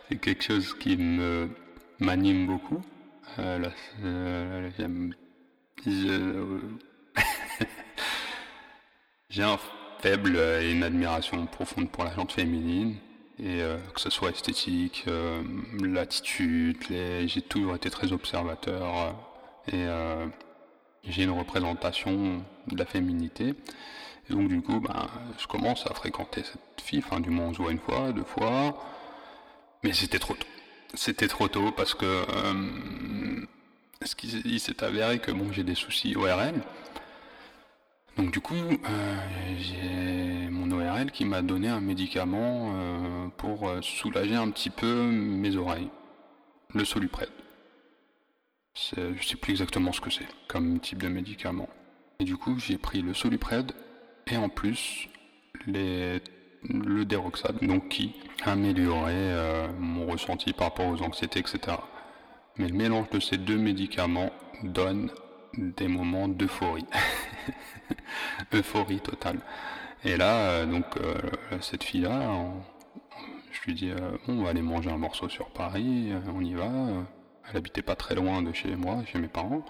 c'est 0.07 0.17
quelque 0.17 0.43
chose 0.43 0.77
qui 0.77 0.97
me 0.97 1.49
m'anime 1.99 2.45
beaucoup. 2.45 2.83
là, 3.37 3.71
j'aime 4.77 5.15
j'ai 9.29 9.43
un 9.43 9.59
faible 9.99 10.37
et 10.37 10.71
une 10.71 10.83
admiration 10.83 11.45
profonde 11.47 11.89
pour 11.89 12.03
la 12.03 12.13
jante 12.13 12.31
féminine, 12.31 12.95
et 13.39 13.61
euh, 13.61 13.77
que 13.93 14.01
ce 14.01 14.09
soit 14.09 14.29
esthétique, 14.29 15.03
euh, 15.07 15.43
l'attitude, 15.79 16.77
j'ai 16.89 17.41
toujours 17.41 17.75
été 17.75 17.89
très 17.89 18.11
observateur 18.11 19.15
euh, 19.73 20.25
et 21.03 21.11
j'ai 21.11 21.23
une 21.23 21.31
représentation 21.31 22.43
de 22.67 22.77
la 22.77 22.85
féminité. 22.85 23.53
Donc 24.29 24.49
du 24.49 24.61
coup, 24.61 24.79
ben, 24.79 25.07
je 25.37 25.47
commence 25.47 25.85
à 25.87 25.93
fréquenter 25.93 26.43
cette 26.43 26.81
fille, 26.81 26.99
enfin 27.05 27.19
du 27.19 27.29
moins 27.29 27.47
on 27.47 27.53
se 27.53 27.61
voit 27.61 27.71
une 27.71 27.79
fois, 27.79 28.11
deux 28.11 28.23
fois, 28.23 28.77
mais 29.83 29.93
c'était 29.93 30.19
trop 30.19 30.33
tôt. 30.33 30.47
C'était 30.93 31.27
trop 31.27 31.47
tôt 31.47 31.71
parce 31.71 31.93
que 31.93 32.23
ce 34.03 34.15
qui, 34.15 34.59
s'est 34.59 34.83
avéré 34.83 35.19
que 35.19 35.31
bon, 35.31 35.51
j'ai 35.51 35.63
des 35.63 35.75
soucis 35.75 36.15
ORL, 36.15 36.55
donc 38.17 38.31
du 38.31 38.39
coup, 38.39 38.55
euh, 38.55 39.15
j'ai 39.59 40.49
mon 40.49 40.71
ORL 40.71 41.11
qui 41.11 41.23
m'a 41.23 41.43
donné 41.43 41.67
un 41.67 41.81
médicament 41.81 42.73
euh, 42.73 43.27
pour 43.37 43.69
euh, 43.69 43.81
soulager 43.81 44.35
un 44.35 44.49
petit 44.49 44.71
peu 44.71 45.03
mes 45.03 45.55
oreilles. 45.55 45.89
Le 46.73 46.83
Solupred. 46.83 47.29
Je 48.75 49.25
sais 49.25 49.37
plus 49.37 49.51
exactement 49.51 49.91
ce 49.91 50.01
que 50.01 50.09
c'est 50.09 50.27
comme 50.47 50.79
type 50.79 51.01
de 51.01 51.07
médicament. 51.07 51.69
Et 52.19 52.25
du 52.25 52.37
coup, 52.37 52.59
j'ai 52.59 52.77
pris 52.77 53.01
le 53.01 53.13
Solupred 53.13 53.71
et 54.27 54.37
en 54.37 54.49
plus 54.49 55.07
les, 55.65 56.21
le 56.63 57.05
Deroxade, 57.05 57.59
donc 57.61 57.89
qui 57.89 58.15
améliorait 58.43 59.69
mon 59.79 60.05
ressenti 60.05 60.53
par 60.53 60.67
rapport 60.67 60.87
aux 60.87 61.01
anxiétés, 61.01 61.39
etc. 61.39 61.77
Mais 62.57 62.67
le 62.67 62.75
mélange 62.75 63.09
de 63.09 63.19
ces 63.19 63.37
deux 63.37 63.57
médicaments 63.57 64.31
donne 64.63 65.09
des 65.57 65.87
moments 65.87 66.27
d'euphorie. 66.27 66.85
euphorie 68.53 68.99
totale. 68.99 69.39
Et 70.03 70.17
là, 70.17 70.37
euh, 70.37 70.65
donc, 70.65 70.85
euh, 70.97 71.15
cette 71.61 71.83
fille-là, 71.83 72.51
je 73.51 73.61
lui 73.65 73.73
dis, 73.73 73.89
euh, 73.89 74.17
on 74.27 74.43
va 74.43 74.51
aller 74.51 74.61
manger 74.61 74.91
un 74.91 74.97
morceau 74.97 75.27
sur 75.29 75.49
Paris, 75.49 76.11
on 76.33 76.41
y 76.41 76.53
va. 76.53 76.69
Elle 77.49 77.57
habitait 77.57 77.81
pas 77.81 77.95
très 77.95 78.15
loin 78.15 78.41
de 78.41 78.53
chez 78.53 78.75
moi, 78.75 79.03
chez 79.05 79.19
mes 79.19 79.27
parents. 79.27 79.65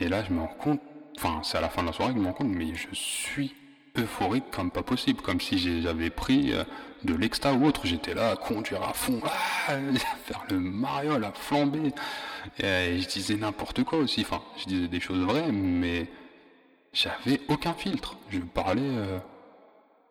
Et 0.00 0.08
là, 0.08 0.24
je 0.24 0.32
me 0.32 0.40
rends 0.40 0.46
compte, 0.46 0.80
enfin, 1.16 1.40
c'est 1.42 1.58
à 1.58 1.60
la 1.60 1.68
fin 1.68 1.82
de 1.82 1.88
la 1.88 1.92
soirée 1.92 2.12
que 2.12 2.18
je 2.18 2.22
me 2.22 2.28
rends 2.28 2.34
compte, 2.34 2.48
mais 2.48 2.74
je 2.74 2.88
suis 2.92 3.54
euphorique 3.96 4.50
comme 4.50 4.70
pas 4.70 4.82
possible, 4.82 5.20
comme 5.20 5.40
si 5.40 5.82
j'avais 5.82 6.10
pris 6.10 6.52
de 7.04 7.14
l'exta 7.14 7.52
ou 7.54 7.66
autre. 7.66 7.86
J'étais 7.86 8.14
là 8.14 8.30
à 8.30 8.36
conduire 8.36 8.82
à 8.82 8.92
fond, 8.92 9.20
à 9.68 9.76
faire 10.24 10.44
le 10.50 10.58
mariole, 10.60 11.24
à 11.24 11.32
flamber. 11.32 11.92
Et 12.58 12.98
je 12.98 13.08
disais 13.08 13.36
n'importe 13.36 13.84
quoi 13.84 13.98
aussi. 13.98 14.22
Enfin, 14.22 14.42
je 14.58 14.66
disais 14.66 14.88
des 14.88 15.00
choses 15.00 15.24
vraies, 15.24 15.52
mais 15.52 16.08
j'avais 16.92 17.40
aucun 17.48 17.72
filtre. 17.72 18.16
Je 18.30 18.40
parlais 18.40 18.82
euh, 18.82 19.18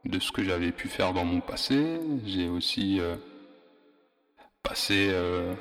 de 0.05 0.19
ce 0.19 0.31
que 0.31 0.43
j'avais 0.43 0.71
pu 0.71 0.87
faire 0.87 1.13
dans 1.13 1.25
mon 1.25 1.41
passé. 1.41 1.99
J'ai 2.25 2.47
aussi 2.47 2.99
euh, 2.99 3.15
passé, 4.63 5.09
euh, 5.11 5.53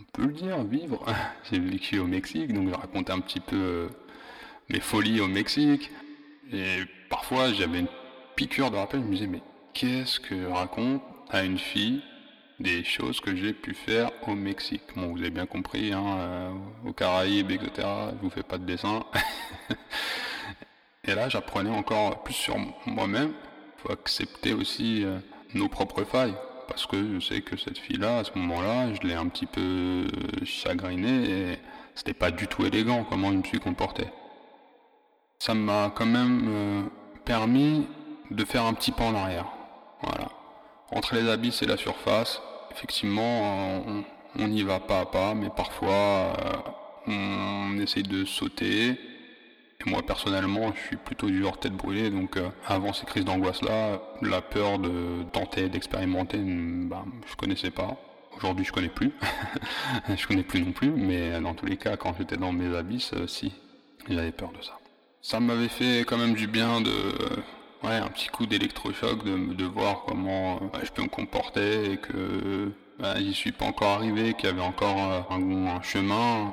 on 0.00 0.04
peut 0.12 0.26
le 0.26 0.32
dire, 0.32 0.62
vivre. 0.64 1.04
J'ai 1.50 1.58
vécu 1.58 1.98
au 1.98 2.06
Mexique, 2.06 2.52
donc 2.52 2.68
je 2.68 2.74
racontais 2.74 3.12
un 3.12 3.20
petit 3.20 3.40
peu 3.40 3.88
mes 4.68 4.80
folies 4.80 5.20
au 5.20 5.28
Mexique. 5.28 5.90
Et 6.54 6.84
parfois, 7.10 7.52
j'avais 7.52 7.80
une 7.80 7.88
piqûre 8.36 8.70
de 8.70 8.76
rappel. 8.76 9.00
Je 9.00 9.06
me 9.06 9.12
disais, 9.12 9.26
mais 9.26 9.42
qu'est-ce 9.72 10.20
que 10.20 10.46
raconte 10.46 11.02
à 11.30 11.42
une 11.42 11.58
fille 11.58 12.00
des 12.60 12.84
choses 12.84 13.20
que 13.20 13.34
j'ai 13.34 13.52
pu 13.52 13.74
faire 13.74 14.12
au 14.28 14.34
Mexique? 14.36 14.82
Bon, 14.94 15.12
vous 15.12 15.18
avez 15.18 15.30
bien 15.30 15.46
compris, 15.46 15.92
hein, 15.92 16.04
euh, 16.18 16.50
aux 16.84 16.92
Caraïbes, 16.92 17.50
etc. 17.50 17.88
Je 18.16 18.22
vous 18.22 18.30
fais 18.30 18.44
pas 18.44 18.58
de 18.58 18.64
dessin. 18.64 19.04
Et 21.04 21.14
là, 21.16 21.28
j'apprenais 21.28 21.70
encore 21.70 22.22
plus 22.22 22.34
sur 22.34 22.56
moi-même. 22.86 23.32
Il 23.78 23.82
faut 23.82 23.92
accepter 23.92 24.54
aussi 24.54 25.04
euh, 25.04 25.18
nos 25.54 25.68
propres 25.68 26.04
failles. 26.04 26.34
parce 26.68 26.86
que 26.86 26.96
je 27.14 27.18
sais 27.18 27.42
que 27.42 27.56
cette 27.56 27.78
fille-là, 27.78 28.18
à 28.18 28.24
ce 28.24 28.30
moment-là, 28.38 28.94
je 28.94 29.06
l'ai 29.06 29.14
un 29.14 29.26
petit 29.26 29.46
peu 29.46 30.06
chagrinée 30.44 31.52
et 31.52 31.58
c'était 31.96 32.14
pas 32.14 32.30
du 32.30 32.46
tout 32.46 32.64
élégant 32.64 33.04
comment 33.04 33.32
je 33.32 33.38
me 33.38 33.42
suis 33.42 33.58
comporté. 33.58 34.04
Ça 35.38 35.54
m'a 35.54 35.92
quand 35.94 36.06
même 36.06 36.42
euh, 36.48 36.82
permis 37.24 37.86
de 38.30 38.44
faire 38.44 38.64
un 38.64 38.74
petit 38.74 38.92
pas 38.92 39.04
en 39.04 39.14
arrière. 39.14 39.46
Voilà. 40.02 40.30
Entre 40.90 41.14
les 41.14 41.28
abysses 41.28 41.62
et 41.62 41.66
la 41.66 41.76
surface, 41.76 42.40
effectivement, 42.70 43.82
on, 44.38 44.48
n'y 44.48 44.62
va 44.62 44.80
pas 44.80 45.00
à 45.00 45.06
pas, 45.06 45.34
mais 45.34 45.50
parfois 45.54 45.92
euh, 45.92 46.52
on 47.06 47.78
essaye 47.78 48.02
de 48.02 48.24
sauter. 48.24 48.90
Et 48.90 49.90
moi 49.90 50.02
personnellement, 50.02 50.72
je 50.74 50.80
suis 50.80 50.96
plutôt 50.96 51.28
du 51.28 51.44
hors 51.44 51.58
tête 51.58 51.74
brûlée, 51.74 52.10
donc 52.10 52.36
euh, 52.36 52.48
avant 52.66 52.92
ces 52.92 53.06
crises 53.06 53.24
d'angoisse-là, 53.24 54.00
la 54.22 54.40
peur 54.40 54.78
de 54.78 55.24
tenter, 55.32 55.68
d'expérimenter, 55.68 56.38
bah, 56.38 57.04
je 57.26 57.34
connaissais 57.36 57.70
pas. 57.70 57.96
Aujourd'hui, 58.36 58.64
je 58.64 58.72
connais 58.72 58.88
plus. 58.88 59.12
je 60.16 60.26
connais 60.26 60.42
plus 60.42 60.60
non 60.60 60.72
plus, 60.72 60.90
mais 60.90 61.40
dans 61.40 61.54
tous 61.54 61.66
les 61.66 61.76
cas, 61.76 61.96
quand 61.96 62.14
j'étais 62.18 62.36
dans 62.36 62.52
mes 62.52 62.74
abysses, 62.76 63.14
si, 63.26 63.52
j'avais 64.08 64.32
peur 64.32 64.52
de 64.52 64.62
ça. 64.62 64.78
Ça 65.24 65.40
m'avait 65.40 65.68
fait 65.68 66.00
quand 66.00 66.18
même 66.18 66.34
du 66.34 66.46
bien 66.46 66.82
de, 66.82 66.92
ouais, 67.82 67.94
un 67.94 68.08
petit 68.08 68.28
coup 68.28 68.44
d'électrochoc, 68.44 69.24
de, 69.24 69.54
de 69.54 69.64
voir 69.64 70.02
comment 70.06 70.56
euh, 70.56 70.80
je 70.82 70.90
peux 70.90 71.00
me 71.00 71.08
comporter 71.08 71.92
et 71.92 71.96
que 71.96 72.70
bah, 72.98 73.14
j'y 73.18 73.32
suis 73.32 73.50
pas 73.50 73.64
encore 73.64 73.88
arrivé, 73.88 74.34
qu'il 74.34 74.50
y 74.50 74.52
avait 74.52 74.60
encore 74.60 74.98
euh, 74.98 75.34
un, 75.34 75.80
chemin. 75.80 76.52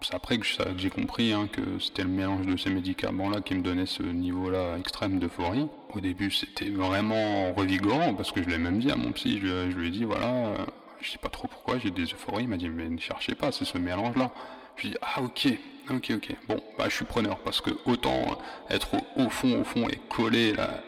C'est 0.00 0.14
après 0.14 0.38
que 0.38 0.46
j'ai 0.76 0.90
compris 0.90 1.32
hein, 1.32 1.48
que 1.50 1.80
c'était 1.80 2.04
le 2.04 2.08
mélange 2.08 2.46
de 2.46 2.56
ces 2.56 2.70
médicaments-là 2.70 3.40
qui 3.40 3.56
me 3.56 3.62
donnait 3.62 3.86
ce 3.86 4.04
niveau-là 4.04 4.78
extrême 4.78 5.18
d'euphorie. 5.18 5.66
Au 5.92 5.98
début, 5.98 6.30
c'était 6.30 6.70
vraiment 6.70 7.52
revigorant 7.52 8.14
parce 8.14 8.30
que 8.30 8.40
je 8.44 8.48
l'ai 8.48 8.58
même 8.58 8.78
dit 8.78 8.92
à 8.92 8.96
mon 8.96 9.10
psy. 9.10 9.40
Je, 9.42 9.72
je 9.72 9.76
lui 9.76 9.88
ai 9.88 9.90
dit 9.90 10.04
voilà, 10.04 10.54
je 11.00 11.10
sais 11.10 11.18
pas 11.18 11.30
trop 11.30 11.48
pourquoi, 11.48 11.78
j'ai 11.78 11.90
des 11.90 12.04
euphories. 12.04 12.44
Il 12.44 12.48
m'a 12.48 12.58
dit, 12.58 12.68
mais 12.68 12.88
ne 12.88 12.98
cherchez 12.98 13.34
pas, 13.34 13.50
c'est 13.50 13.64
ce 13.64 13.76
mélange-là. 13.76 14.30
Je 14.76 14.82
lui 14.82 14.88
ai 14.88 14.92
dit, 14.92 14.98
ah 15.02 15.20
ok, 15.20 15.48
ok, 15.90 16.12
ok. 16.16 16.36
Bon, 16.48 16.62
bah 16.78 16.84
je 16.88 16.94
suis 16.94 17.04
preneur 17.04 17.38
parce 17.38 17.60
que 17.60 17.70
autant 17.86 18.38
être 18.70 18.88
au, 19.16 19.28
fond, 19.28 19.60
au 19.60 19.64
fond 19.64 19.88
et 19.88 20.00
coller 20.08 20.52
la 20.52 20.82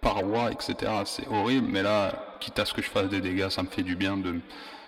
paroi, 0.00 0.52
etc., 0.52 0.92
c'est 1.04 1.26
horrible, 1.28 1.68
mais 1.70 1.82
là, 1.82 2.36
quitte 2.40 2.58
à 2.58 2.64
ce 2.64 2.74
que 2.74 2.82
je 2.82 2.88
fasse 2.88 3.08
des 3.08 3.20
dégâts, 3.20 3.48
ça 3.48 3.62
me 3.62 3.68
fait 3.68 3.82
du 3.82 3.96
bien 3.96 4.16
de 4.16 4.32
me 4.32 4.40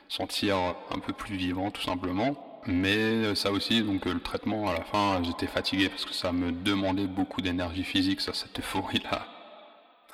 sentir 0.09 0.57
un 0.91 0.99
peu 0.99 1.13
plus 1.13 1.37
vivant, 1.37 1.71
tout 1.71 1.83
simplement. 1.83 2.61
Mais 2.67 3.35
ça 3.35 3.51
aussi, 3.51 3.83
donc 3.83 4.05
le 4.05 4.21
traitement 4.21 4.69
à 4.69 4.75
la 4.75 4.83
fin, 4.83 5.23
j'étais 5.23 5.47
fatigué 5.47 5.89
parce 5.89 6.05
que 6.05 6.13
ça 6.13 6.33
me 6.33 6.53
demandait 6.53 7.07
beaucoup 7.07 7.41
d'énergie 7.41 7.85
physique, 7.85 8.21
ça, 8.21 8.35
cette 8.35 8.59
euphorie-là. 8.59 9.27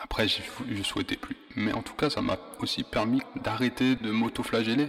Après, 0.01 0.29
je, 0.29 0.43
je 0.71 0.83
souhaitais 0.83 1.17
plus. 1.17 1.37
Mais 1.57 1.73
en 1.73 1.83
tout 1.83 1.95
cas, 1.95 2.11
ça 2.11 2.21
m'a 2.21 2.37
aussi 2.61 2.85
permis 2.85 3.23
d'arrêter 3.37 3.97
de 3.97 4.11
m'auto-flageller. 4.11 4.89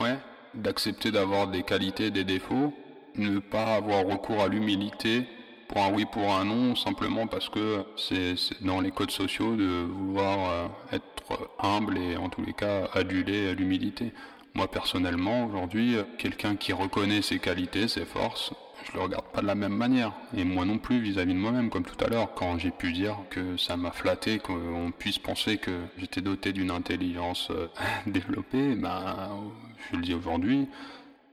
Ouais. 0.00 0.18
D'accepter 0.54 1.10
d'avoir 1.10 1.48
des 1.48 1.62
qualités, 1.62 2.10
des 2.10 2.24
défauts. 2.24 2.74
Ne 3.16 3.38
pas 3.38 3.74
avoir 3.74 4.04
recours 4.06 4.40
à 4.40 4.48
l'humilité 4.48 5.26
pour 5.68 5.82
un 5.82 5.92
oui, 5.92 6.04
pour 6.04 6.32
un 6.32 6.44
non, 6.44 6.76
simplement 6.76 7.26
parce 7.26 7.48
que 7.48 7.84
c'est 7.96 8.34
dans 8.60 8.80
les 8.80 8.90
codes 8.90 9.10
sociaux 9.10 9.56
de 9.56 9.84
vouloir 9.84 10.50
euh, 10.50 10.96
être 10.96 11.50
humble 11.58 11.98
et 11.98 12.16
en 12.16 12.28
tous 12.28 12.42
les 12.42 12.52
cas 12.52 12.88
aduler 12.92 13.54
l'humilité. 13.54 14.12
Moi 14.54 14.70
personnellement, 14.70 15.46
aujourd'hui, 15.46 15.96
quelqu'un 16.18 16.56
qui 16.56 16.72
reconnaît 16.72 17.22
ses 17.22 17.38
qualités, 17.38 17.88
ses 17.88 18.04
forces, 18.04 18.52
je 18.84 18.92
le 18.94 19.00
regarde 19.00 19.24
pas 19.32 19.40
de 19.40 19.46
la 19.46 19.54
même 19.54 19.74
manière. 19.74 20.12
Et 20.36 20.44
moi 20.44 20.64
non 20.64 20.78
plus 20.78 21.00
vis-à-vis 21.00 21.34
de 21.34 21.38
moi-même, 21.38 21.70
comme 21.70 21.84
tout 21.84 22.02
à 22.04 22.08
l'heure, 22.08 22.34
quand 22.34 22.58
j'ai 22.58 22.70
pu 22.70 22.92
dire 22.92 23.16
que 23.30 23.56
ça 23.56 23.76
m'a 23.76 23.92
flatté, 23.92 24.38
qu'on 24.38 24.92
puisse 24.96 25.18
penser 25.18 25.58
que 25.58 25.70
j'étais 25.98 26.20
doté 26.20 26.52
d'une 26.52 26.70
intelligence 26.70 27.48
euh, 27.50 27.68
développée, 28.06 28.74
ben, 28.74 29.30
je 29.90 29.96
le 29.96 30.02
dis 30.02 30.14
aujourd'hui, 30.14 30.68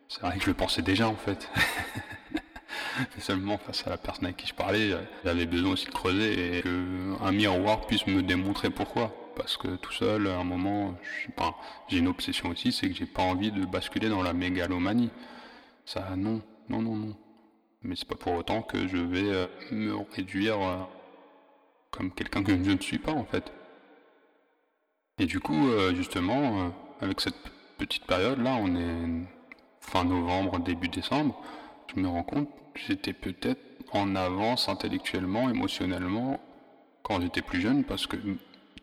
c'est 0.09 0.21
vrai 0.21 0.37
que 0.37 0.43
je 0.43 0.47
le 0.47 0.55
pensais 0.55 0.81
déjà 0.81 1.07
en 1.07 1.15
fait. 1.15 1.49
Seulement 3.19 3.57
face 3.57 3.85
à 3.87 3.91
la 3.91 3.97
personne 3.97 4.25
avec 4.25 4.37
qui 4.37 4.47
je 4.47 4.53
parlais, 4.53 4.91
j'avais 5.23 5.45
besoin 5.45 5.71
aussi 5.71 5.85
de 5.85 5.91
creuser 5.91 6.57
et 6.57 6.61
qu'un 6.61 7.31
miroir 7.31 7.85
puisse 7.87 8.05
me 8.07 8.21
démontrer 8.21 8.69
pourquoi. 8.69 9.13
Parce 9.35 9.55
que 9.55 9.75
tout 9.77 9.93
seul, 9.93 10.27
à 10.27 10.37
un 10.37 10.43
moment, 10.43 10.95
j'ai 11.87 11.99
une 11.99 12.09
obsession 12.09 12.49
aussi, 12.49 12.73
c'est 12.73 12.89
que 12.89 12.95
j'ai 12.95 13.05
pas 13.05 13.21
envie 13.21 13.51
de 13.51 13.65
basculer 13.65 14.09
dans 14.09 14.21
la 14.21 14.33
mégalomanie. 14.33 15.11
Ça, 15.85 16.15
non, 16.17 16.41
non, 16.67 16.81
non, 16.81 16.95
non. 16.95 17.15
Mais 17.83 17.95
c'est 17.95 18.07
pas 18.07 18.15
pour 18.15 18.33
autant 18.33 18.61
que 18.61 18.87
je 18.87 18.97
vais 18.97 19.29
euh, 19.29 19.47
me 19.71 19.95
réduire 20.13 20.61
euh, 20.61 20.77
comme 21.91 22.11
quelqu'un 22.11 22.43
que 22.43 22.51
je 22.51 22.71
ne 22.71 22.81
suis 22.81 22.97
pas 22.97 23.13
en 23.13 23.23
fait. 23.23 23.53
Et 25.19 25.25
du 25.25 25.39
coup, 25.39 25.69
euh, 25.69 25.95
justement, 25.95 26.73
avec 26.99 27.21
cette 27.21 27.39
petite 27.77 28.05
période 28.05 28.41
là, 28.41 28.57
on 28.59 28.75
est 28.75 29.23
fin 29.79 30.03
novembre, 30.03 30.59
début 30.59 30.89
décembre, 30.89 31.35
je 31.93 31.99
me 31.99 32.07
rends 32.07 32.23
compte 32.23 32.49
que 32.73 32.79
j'étais 32.87 33.13
peut-être 33.13 33.61
en 33.91 34.15
avance 34.15 34.69
intellectuellement, 34.69 35.49
émotionnellement 35.49 36.39
quand 37.03 37.21
j'étais 37.21 37.41
plus 37.41 37.61
jeune 37.61 37.83
parce 37.83 38.05
que 38.05 38.17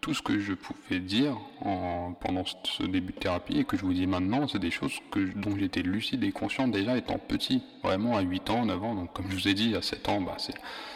tout 0.01 0.15
ce 0.15 0.23
que 0.23 0.39
je 0.39 0.53
pouvais 0.53 1.01
dire 1.01 1.37
en, 1.61 2.13
pendant 2.21 2.45
ce 2.45 2.83
début 2.85 3.13
de 3.13 3.19
thérapie 3.19 3.59
et 3.59 3.65
que 3.65 3.77
je 3.77 3.83
vous 3.83 3.93
dis 3.93 4.07
maintenant, 4.07 4.47
c'est 4.47 4.59
des 4.59 4.71
choses 4.71 5.01
dont 5.35 5.57
j'étais 5.57 5.83
lucide 5.83 6.23
et 6.23 6.33
conscient 6.33 6.69
déjà 6.69 6.97
étant 6.97 7.19
petit, 7.19 7.63
vraiment 7.83 8.17
à 8.17 8.21
8 8.21 8.51
ans, 8.51 8.67
9 8.67 8.85
ans. 8.85 8.95
Donc 8.95 9.13
comme 9.13 9.27
je 9.31 9.35
vous 9.35 9.49
ai 9.49 9.55
dit, 9.55 9.75
à 9.75 9.83
7 9.83 10.09
ans, 10.09 10.21
bah, 10.21 10.37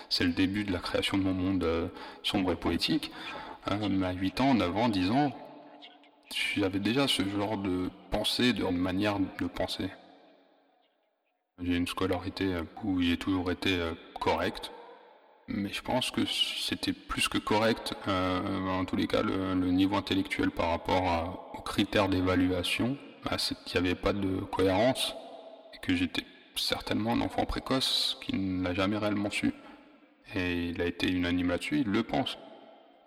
c'est 0.09 0.25
le 0.25 0.33
début 0.33 0.65
de 0.65 0.73
la 0.73 0.79
création 0.79 1.19
de 1.19 1.25
mon 1.25 1.35
monde 1.35 1.65
euh, 1.65 1.89
sombre 2.23 2.53
et 2.53 2.57
poétique. 2.57 3.11
Euh, 3.71 4.03
à 4.03 4.13
8 4.13 4.41
ans, 4.41 4.55
9 4.55 4.77
ans, 4.77 4.89
10 4.89 5.11
ans, 5.11 5.33
j'avais 6.57 6.79
déjà 6.79 7.09
ce 7.09 7.23
genre 7.29 7.59
de 7.59 7.91
pensée, 8.11 8.53
de 8.53 8.65
manière 8.65 9.19
de 9.19 9.47
penser? 9.47 9.91
J'ai 11.63 11.77
une 11.77 11.87
scolarité 11.87 12.55
euh, 12.55 12.63
où 12.85 13.01
j'ai 13.03 13.17
toujours 13.17 13.51
été 13.51 13.79
correct, 14.19 14.73
mais 15.49 15.73
je 15.73 15.83
pense 15.83 16.11
que 16.11 16.25
c'était 16.27 16.93
plus 16.93 17.29
que 17.29 17.39
correct, 17.39 17.95
euh, 18.09 18.69
en 18.69 18.85
tous 18.85 18.97
les 18.97 19.07
cas, 19.07 19.23
le, 19.23 19.55
niveau 19.55 19.97
intellectuel 19.97 20.51
par 20.51 20.71
rapport 20.71 21.53
aux 21.55 21.63
critères 21.63 22.09
d'évaluation. 22.09 22.97
Bah, 23.25 23.37
il 23.67 23.73
n'y 23.73 23.89
avait 23.89 23.95
pas 23.95 24.13
de 24.13 24.41
cohérence 24.41 25.15
et 25.75 25.79
que 25.79 25.95
j'étais 25.95 26.25
certainement 26.57 27.13
un 27.13 27.21
enfant 27.21 27.45
précoce 27.45 28.19
qui 28.23 28.37
ne 28.37 28.63
l'a 28.63 28.75
jamais 28.75 28.97
réellement 28.97 29.31
su. 29.31 29.53
Et 30.35 30.69
il 30.69 30.81
a 30.81 30.87
été 30.87 31.11
unanime 31.11 31.49
là-dessus, 31.49 31.81
il 31.81 31.89
le 31.89 32.03
pense. 32.03 32.39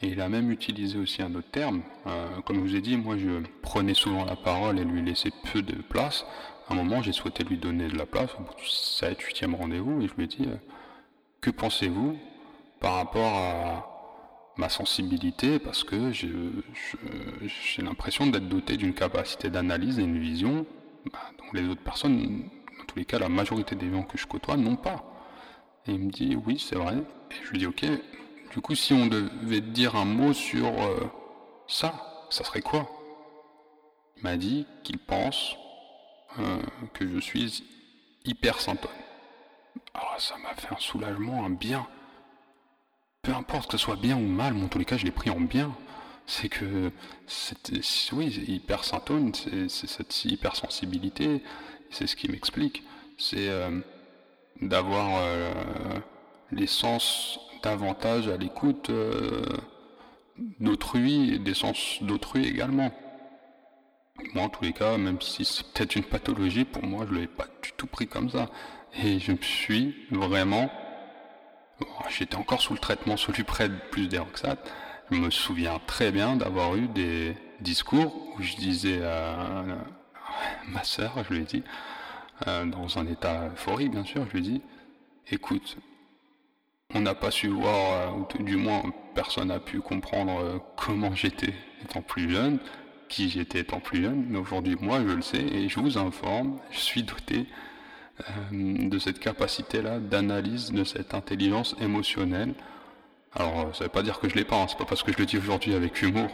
Et 0.03 0.07
il 0.07 0.19
a 0.19 0.27
même 0.27 0.51
utilisé 0.51 0.99
aussi 0.99 1.21
un 1.21 1.33
autre 1.33 1.49
terme. 1.49 1.81
Euh, 2.07 2.41
comme 2.41 2.57
je 2.57 2.61
vous 2.61 2.75
ai 2.75 2.81
dit, 2.81 2.97
moi 2.97 3.17
je 3.17 3.41
prenais 3.61 3.93
souvent 3.93 4.25
la 4.25 4.35
parole 4.35 4.77
et 4.77 4.83
lui 4.83 5.01
laissais 5.01 5.31
peu 5.51 5.61
de 5.61 5.81
place. 5.81 6.25
À 6.67 6.73
un 6.73 6.75
moment, 6.75 7.01
j'ai 7.01 7.13
souhaité 7.13 7.45
lui 7.45 7.57
donner 7.57 7.87
de 7.87 7.97
la 7.97 8.05
place, 8.05 8.29
au 8.37 8.43
bout 8.43 8.53
du 8.57 8.67
7, 8.67 9.17
8e 9.21 9.55
rendez-vous, 9.55 10.01
et 10.01 10.07
je 10.07 10.13
lui 10.15 10.25
ai 10.25 10.27
dit, 10.27 10.45
euh, 10.45 10.55
que 11.39 11.51
pensez-vous 11.51 12.17
par 12.81 12.95
rapport 12.95 13.33
à 13.33 13.89
ma 14.57 14.67
sensibilité? 14.67 15.57
Parce 15.57 15.85
que 15.85 16.11
j'ai 16.11 17.81
l'impression 17.81 18.27
d'être 18.27 18.49
doté 18.49 18.75
d'une 18.75 18.93
capacité 18.93 19.49
d'analyse 19.49 19.99
et 19.99 20.03
une 20.03 20.19
vision 20.19 20.65
bah, 21.13 21.19
dont 21.37 21.45
les 21.53 21.65
autres 21.69 21.83
personnes, 21.83 22.49
dans 22.77 22.85
tous 22.87 22.99
les 22.99 23.05
cas 23.05 23.19
la 23.19 23.29
majorité 23.29 23.75
des 23.75 23.89
gens 23.89 24.03
que 24.03 24.17
je 24.17 24.27
côtoie, 24.27 24.57
n'ont 24.57 24.75
pas. 24.75 25.05
Et 25.87 25.93
il 25.93 25.99
me 25.99 26.11
dit 26.11 26.37
oui 26.45 26.59
c'est 26.59 26.75
vrai. 26.75 26.95
Et 27.31 27.45
je 27.45 27.51
lui 27.51 27.59
dis 27.59 27.67
ok, 27.67 27.85
du 28.53 28.61
coup 28.61 28.75
si 28.75 28.93
on 28.93 29.07
devait 29.07 29.61
dire 29.61 29.95
un 29.95 30.05
mot 30.05 30.31
sur 30.31 30.67
euh, 30.67 31.09
ça, 31.67 32.27
ça 32.29 32.43
serait 32.43 32.61
quoi? 32.61 32.87
Il 34.17 34.23
m'a 34.23 34.37
dit 34.37 34.67
qu'il 34.83 34.99
pense 34.99 35.55
euh, 36.37 36.61
que 36.93 37.07
je 37.07 37.19
suis 37.19 37.63
hyper 38.25 38.61
symptôme. 38.61 38.91
Alors 39.95 40.21
ça 40.21 40.35
m'a 40.37 40.53
fait 40.53 40.71
un 40.71 40.79
soulagement, 40.79 41.43
un 41.43 41.49
bien 41.49 41.87
peu 43.23 43.33
importe 43.33 43.71
que 43.71 43.77
ce 43.77 43.83
soit 43.85 43.95
bien 43.95 44.17
ou 44.17 44.27
mal, 44.27 44.53
mais 44.53 44.63
en 44.65 44.67
tous 44.67 44.79
les 44.79 44.85
cas, 44.85 44.97
je 44.97 45.05
l'ai 45.05 45.11
pris 45.11 45.29
en 45.29 45.39
bien. 45.39 45.73
C'est 46.25 46.49
que, 46.49 46.91
oui, 48.11 48.27
hyper 48.47 48.83
symptôme, 48.83 49.33
c'est 49.33 49.69
cette 49.69 50.25
hypersensibilité, 50.25 51.41
c'est 51.89 52.05
ce 52.05 52.17
qui 52.17 52.29
m'explique. 52.29 52.83
C'est 53.17 53.47
euh, 53.47 53.79
d'avoir 54.61 55.23
les 56.51 56.67
sens 56.67 57.39
davantage 57.63 58.27
à 58.27 58.37
l'écoute 58.37 58.89
euh, 58.89 59.41
d'autrui 60.59 61.33
et 61.33 61.39
des 61.39 61.53
sens 61.53 61.97
d'autrui 62.01 62.45
également. 62.45 62.91
Moi, 64.33 64.43
en 64.43 64.49
tous 64.49 64.63
les 64.63 64.73
cas, 64.73 64.97
même 64.97 65.19
si 65.21 65.43
c'est 65.43 65.65
peut-être 65.71 65.95
une 65.95 66.03
pathologie, 66.03 66.65
pour 66.65 66.83
moi, 66.83 67.05
je 67.07 67.13
ne 67.15 67.21
l'ai 67.21 67.27
pas 67.27 67.47
du 67.63 67.71
tout 67.75 67.87
pris 67.87 68.07
comme 68.07 68.29
ça. 68.29 68.49
Et 69.03 69.17
je 69.19 69.31
me 69.31 69.41
suis 69.41 69.95
vraiment 70.11 70.69
J'étais 72.09 72.35
encore 72.35 72.61
sous 72.61 72.73
le 72.73 72.79
traitement 72.79 73.17
Solupred 73.17 73.71
plus 73.91 74.07
d'Eroxat. 74.07 74.57
Je 75.11 75.17
me 75.17 75.29
souviens 75.29 75.79
très 75.85 76.11
bien 76.11 76.35
d'avoir 76.35 76.75
eu 76.75 76.87
des 76.87 77.35
discours 77.59 78.15
où 78.35 78.41
je 78.41 78.55
disais 78.55 79.03
à, 79.03 79.63
ma 80.67 80.83
sœur, 80.83 81.23
je 81.23 81.33
lui 81.33 81.41
ai 81.41 81.45
dit, 81.45 81.63
euh, 82.47 82.65
dans 82.65 82.97
un 82.97 83.07
état 83.07 83.47
euphorique 83.47 83.91
bien 83.91 84.05
sûr, 84.05 84.25
je 84.27 84.31
lui 84.31 84.39
ai 84.39 84.41
dit, 84.41 84.61
écoute, 85.31 85.77
on 86.93 87.01
n'a 87.01 87.15
pas 87.15 87.31
su 87.31 87.47
voir, 87.47 87.93
euh, 87.93 88.37
ou 88.39 88.43
du 88.43 88.55
moins 88.55 88.83
personne 89.15 89.47
n'a 89.47 89.59
pu 89.59 89.79
comprendre 89.79 90.39
euh, 90.39 90.57
comment 90.75 91.13
j'étais 91.15 91.53
étant 91.83 92.01
plus 92.01 92.29
jeune, 92.29 92.59
qui 93.09 93.29
j'étais 93.29 93.59
étant 93.59 93.79
plus 93.79 94.03
jeune, 94.03 94.25
mais 94.29 94.39
aujourd'hui, 94.39 94.75
moi, 94.79 94.99
je 95.05 95.13
le 95.13 95.21
sais 95.21 95.41
et 95.41 95.69
je 95.69 95.79
vous 95.79 95.97
informe, 95.97 96.59
je 96.71 96.79
suis 96.79 97.03
doté 97.03 97.45
euh, 98.21 98.89
de 98.89 98.99
cette 98.99 99.19
capacité-là 99.19 99.99
d'analyse, 99.99 100.71
de 100.71 100.83
cette 100.83 101.13
intelligence 101.13 101.75
émotionnelle. 101.81 102.53
Alors, 103.35 103.61
euh, 103.61 103.73
ça 103.73 103.85
veut 103.85 103.89
pas 103.89 104.03
dire 104.03 104.19
que 104.19 104.29
je 104.29 104.35
l'ai 104.35 104.45
pas, 104.45 104.57
hein. 104.57 104.67
c'est 104.69 104.77
pas 104.77 104.85
parce 104.85 105.01
que 105.01 105.11
je 105.11 105.17
le 105.17 105.25
dis 105.25 105.37
aujourd'hui 105.37 105.73
avec 105.73 106.01
humour, 106.01 106.29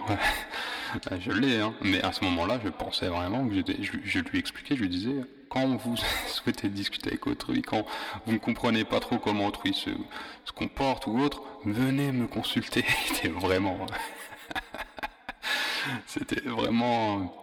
je 1.20 1.32
l'ai, 1.32 1.60
hein. 1.62 1.74
mais 1.82 2.02
à 2.04 2.12
ce 2.12 2.26
moment-là, 2.26 2.60
je 2.64 2.70
pensais 2.70 3.08
vraiment 3.08 3.48
que 3.48 3.56
j'étais, 3.56 3.78
je, 3.82 4.20
lui 4.20 4.40
expliquais, 4.40 4.76
je 4.76 4.82
lui 4.82 4.90
disais, 4.90 5.16
quand 5.50 5.66
vous 5.78 5.96
souhaitez 6.28 6.68
discuter 6.68 7.12
avec 7.12 7.26
autrui, 7.26 7.62
quand 7.62 7.86
vous 8.26 8.34
ne 8.34 8.38
comprenez 8.38 8.84
pas 8.84 9.00
trop 9.00 9.18
comment 9.18 9.46
autrui 9.46 9.74
se, 9.74 9.90
se 10.44 10.52
comporte 10.52 11.08
ou 11.08 11.20
autre, 11.20 11.42
venez 11.64 12.12
me 12.12 12.28
consulter. 12.28 12.84
C'était 13.08 13.30
vraiment, 13.30 13.86
c'était 16.06 16.48
vraiment 16.50 17.34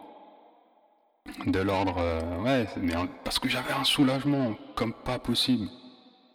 de 1.47 1.59
l'ordre, 1.61 1.97
euh, 1.99 2.43
ouais, 2.43 2.67
mais 2.77 2.95
parce 3.25 3.39
que 3.39 3.49
j'avais 3.49 3.73
un 3.73 3.85
soulagement 3.85 4.55
comme 4.75 4.93
pas 4.93 5.19
possible. 5.19 5.69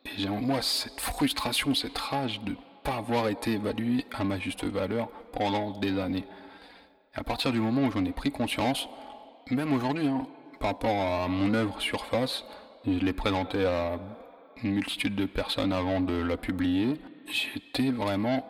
Et 0.06 0.10
j'ai 0.18 0.30
en 0.30 0.42
moi 0.42 0.62
cette 0.62 1.00
frustration, 1.00 1.76
cette 1.76 1.98
rage 1.98 2.42
de 2.42 2.56
pas 2.84 2.96
avoir 2.96 3.28
été 3.30 3.54
évalué 3.54 4.06
à 4.14 4.24
ma 4.24 4.40
juste 4.40 4.64
valeur 4.64 5.10
pendant 5.32 5.72
des 5.80 6.00
années. 6.00 6.26
Et 7.16 7.20
à 7.20 7.24
partir 7.24 7.52
du 7.52 7.60
moment 7.60 7.84
où 7.84 7.92
j'en 7.92 8.06
ai 8.06 8.12
pris 8.12 8.32
conscience, 8.32 8.88
même 9.50 9.74
aujourd'hui, 9.74 10.08
hein, 10.08 10.28
par 10.60 10.72
rapport 10.72 11.02
à 11.02 11.28
mon 11.28 11.54
œuvre 11.54 11.82
Surface, 11.82 12.46
je 12.86 13.00
l'ai 13.00 13.14
présentée 13.14 13.66
à 13.66 14.00
une 14.64 14.74
multitude 14.74 15.16
de 15.16 15.26
personnes 15.26 15.74
avant 15.74 16.02
de 16.02 16.14
la 16.14 16.38
publier, 16.38 17.00
j'étais 17.26 17.92
vraiment 17.92 18.46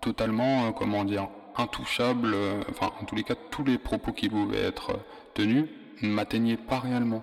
totalement, 0.00 0.66
euh, 0.66 0.70
comment 0.70 1.04
dire, 1.04 1.28
intouchable, 1.56 2.32
euh, 2.34 2.62
enfin 2.70 2.90
en 3.00 3.04
tous 3.04 3.14
les 3.14 3.24
cas 3.24 3.34
tous 3.50 3.64
les 3.64 3.78
propos 3.78 4.12
qui 4.12 4.28
pouvaient 4.28 4.62
être 4.62 4.98
tenus 5.34 5.66
ne 6.02 6.08
m'atteignaient 6.08 6.56
pas 6.56 6.78
réellement. 6.78 7.22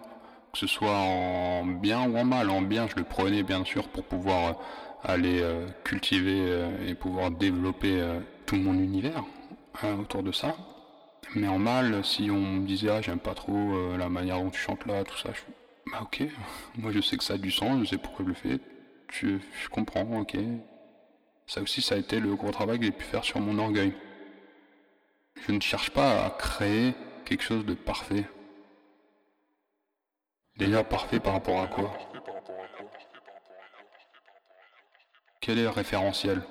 Que 0.53 0.59
ce 0.59 0.67
soit 0.67 0.91
en 0.91 1.65
bien 1.65 2.07
ou 2.09 2.17
en 2.17 2.25
mal. 2.25 2.49
En 2.49 2.61
bien 2.61 2.87
je 2.87 2.95
le 2.95 3.03
prenais 3.03 3.43
bien 3.43 3.63
sûr 3.65 3.87
pour 3.89 4.03
pouvoir 4.03 4.49
euh, 4.49 4.53
aller 5.03 5.41
euh, 5.41 5.67
cultiver 5.83 6.69
et 6.87 6.95
pouvoir 6.95 7.31
développer 7.31 8.03
tout 8.45 8.55
mon 8.55 8.73
univers 8.73 9.23
autour 9.99 10.23
de 10.23 10.31
ça. 10.31 10.55
Mais 11.35 11.47
en 11.47 11.59
mal, 11.59 12.03
si 12.03 12.29
on 12.31 12.39
me 12.39 12.65
disait 12.65 12.89
ah 12.89 13.01
j'aime 13.01 13.19
pas 13.19 13.33
trop 13.33 13.95
la 13.97 14.09
manière 14.09 14.37
dont 14.41 14.49
tu 14.49 14.59
chantes 14.59 14.85
là, 14.85 15.03
tout 15.03 15.17
ça, 15.17 15.29
je 15.33 15.41
bah 15.91 15.99
ok, 16.01 16.23
moi 16.77 16.91
je 16.91 17.01
sais 17.01 17.17
que 17.17 17.23
ça 17.23 17.35
a 17.35 17.37
du 17.37 17.51
sens, 17.51 17.79
je 17.79 17.85
sais 17.85 17.97
pourquoi 17.97 18.25
je 18.25 18.29
le 18.29 18.35
fais, 18.35 18.59
je, 19.11 19.37
je 19.61 19.69
comprends, 19.69 20.19
ok. 20.19 20.37
Ça 21.47 21.61
aussi 21.61 21.81
ça 21.81 21.95
a 21.95 21.97
été 21.97 22.19
le 22.19 22.35
gros 22.35 22.51
travail 22.51 22.79
que 22.79 22.85
j'ai 22.85 22.91
pu 22.91 23.03
faire 23.05 23.23
sur 23.23 23.39
mon 23.39 23.57
orgueil. 23.57 23.93
Je 25.45 25.51
ne 25.51 25.61
cherche 25.61 25.91
pas 25.91 26.25
à 26.25 26.29
créer 26.31 26.93
quelque 27.25 27.43
chose 27.43 27.65
de 27.65 27.73
parfait. 27.73 28.25
Déjà 30.57 30.83
parfait 30.83 31.19
par 31.19 31.33
rapport 31.33 31.61
à 31.61 31.67
quoi? 31.67 31.97
Quel 35.47 35.59
est 35.59 35.63
le 35.63 35.69
référentiel? 35.69 36.41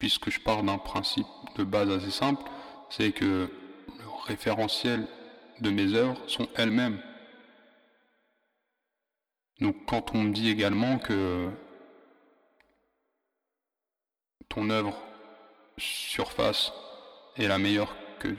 Puisque 0.00 0.28
je 0.28 0.40
pars 0.40 0.64
d'un 0.64 0.76
principe 0.76 1.24
de 1.54 1.62
base 1.62 1.88
assez 1.88 2.10
simple, 2.10 2.42
c'est 2.90 3.12
que 3.12 3.48
le 3.86 4.08
référentiel 4.26 5.06
de 5.60 5.70
mes 5.70 5.94
œuvres 5.94 6.20
sont 6.28 6.48
elles-mêmes. 6.56 7.00
Donc 9.60 9.86
quand 9.86 10.16
on 10.16 10.24
me 10.24 10.32
dit 10.32 10.50
également 10.50 10.98
que 10.98 11.48
ton 14.48 14.68
œuvre 14.68 15.00
surface 15.78 16.72
est 17.36 17.46
la 17.46 17.58
meilleure 17.58 17.94
que 18.18 18.34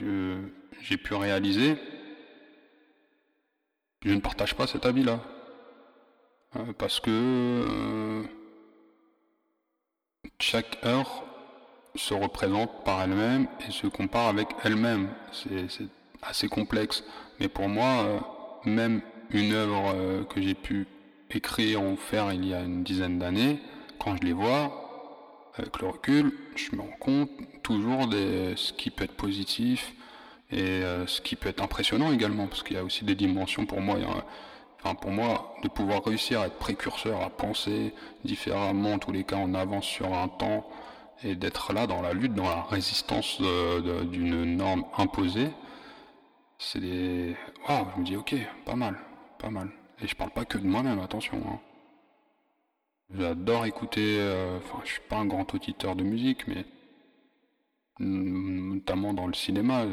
j'ai 0.82 0.98
pu 0.98 1.14
réaliser, 1.14 1.78
je 4.04 4.12
ne 4.12 4.20
partage 4.20 4.54
pas 4.54 4.66
cet 4.66 4.84
avis-là. 4.84 5.22
Euh, 6.56 6.72
parce 6.78 7.00
que 7.00 7.10
euh, 7.10 8.22
chaque 10.38 10.78
heure 10.84 11.24
se 11.94 12.14
représente 12.14 12.84
par 12.84 13.02
elle-même 13.02 13.46
et 13.66 13.72
se 13.72 13.86
compare 13.86 14.28
avec 14.28 14.48
elle-même. 14.64 15.08
C'est 15.32 15.86
assez 16.22 16.48
complexe. 16.48 17.04
Mais 17.40 17.48
pour 17.48 17.68
moi, 17.68 18.04
euh, 18.04 18.18
même 18.64 19.00
une 19.30 19.52
œuvre 19.52 20.24
que 20.24 20.40
j'ai 20.40 20.54
pu 20.54 20.86
écrire 21.30 21.82
ou 21.82 21.96
faire 21.96 22.32
il 22.32 22.46
y 22.46 22.54
a 22.54 22.60
une 22.60 22.84
dizaine 22.84 23.18
d'années, 23.18 23.58
quand 23.98 24.16
je 24.16 24.22
les 24.22 24.32
vois, 24.32 25.50
avec 25.56 25.80
le 25.80 25.88
recul, 25.88 26.32
je 26.54 26.76
me 26.76 26.82
rends 26.82 26.96
compte 27.00 27.30
toujours 27.62 28.06
de 28.06 28.52
ce 28.54 28.72
qui 28.72 28.90
peut 28.90 29.04
être 29.04 29.16
positif 29.16 29.94
et 30.52 30.82
ce 31.06 31.20
qui 31.20 31.34
peut 31.34 31.48
être 31.48 31.60
impressionnant 31.60 32.12
également, 32.12 32.46
parce 32.46 32.62
qu'il 32.62 32.76
y 32.76 32.78
a 32.78 32.84
aussi 32.84 33.04
des 33.04 33.16
dimensions 33.16 33.66
pour 33.66 33.80
moi. 33.80 33.96
Pour 35.00 35.10
moi, 35.10 35.54
de 35.62 35.68
pouvoir 35.68 36.04
réussir 36.04 36.40
à 36.40 36.46
être 36.46 36.58
précurseur, 36.58 37.20
à 37.22 37.30
penser 37.30 37.92
différemment, 38.24 38.94
en 38.94 38.98
tous 38.98 39.12
les 39.12 39.24
cas, 39.24 39.36
en 39.36 39.54
avance 39.54 39.84
sur 39.84 40.14
un 40.14 40.28
temps, 40.28 40.64
et 41.22 41.34
d'être 41.34 41.72
là 41.72 41.86
dans 41.86 42.02
la 42.02 42.12
lutte, 42.12 42.34
dans 42.34 42.44
la 42.44 42.62
résistance 42.62 43.40
d'une 43.40 44.56
norme 44.56 44.84
imposée, 44.96 45.50
c'est 46.58 46.80
des. 46.80 47.36
Waouh, 47.68 47.86
je 47.94 48.00
me 48.00 48.04
dis, 48.04 48.16
ok, 48.16 48.34
pas 48.64 48.76
mal, 48.76 48.96
pas 49.38 49.50
mal. 49.50 49.70
Et 50.00 50.06
je 50.06 50.14
parle 50.14 50.30
pas 50.30 50.44
que 50.44 50.58
de 50.58 50.66
moi-même, 50.66 51.00
attention. 51.00 51.42
Hein. 51.46 51.58
J'adore 53.14 53.66
écouter, 53.66 54.18
euh, 54.18 54.58
enfin 54.58 54.80
je 54.84 54.92
suis 54.92 55.00
pas 55.08 55.16
un 55.16 55.26
grand 55.26 55.54
auditeur 55.54 55.94
de 55.94 56.02
musique, 56.02 56.48
mais 56.48 56.64
notamment 58.00 59.14
dans 59.14 59.26
le 59.26 59.34
cinéma, 59.34 59.84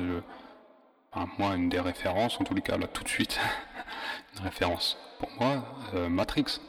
moi 1.38 1.56
une 1.56 1.70
des 1.70 1.80
références, 1.80 2.40
en 2.40 2.44
tous 2.44 2.54
les 2.54 2.62
cas 2.62 2.78
là 2.78 2.88
tout 2.88 3.04
de 3.04 3.10
suite, 3.10 3.40
une 4.38 4.44
référence 4.44 4.98
pour 5.20 5.30
moi, 5.40 5.64
euh, 5.94 6.10
Matrix, 6.10 6.60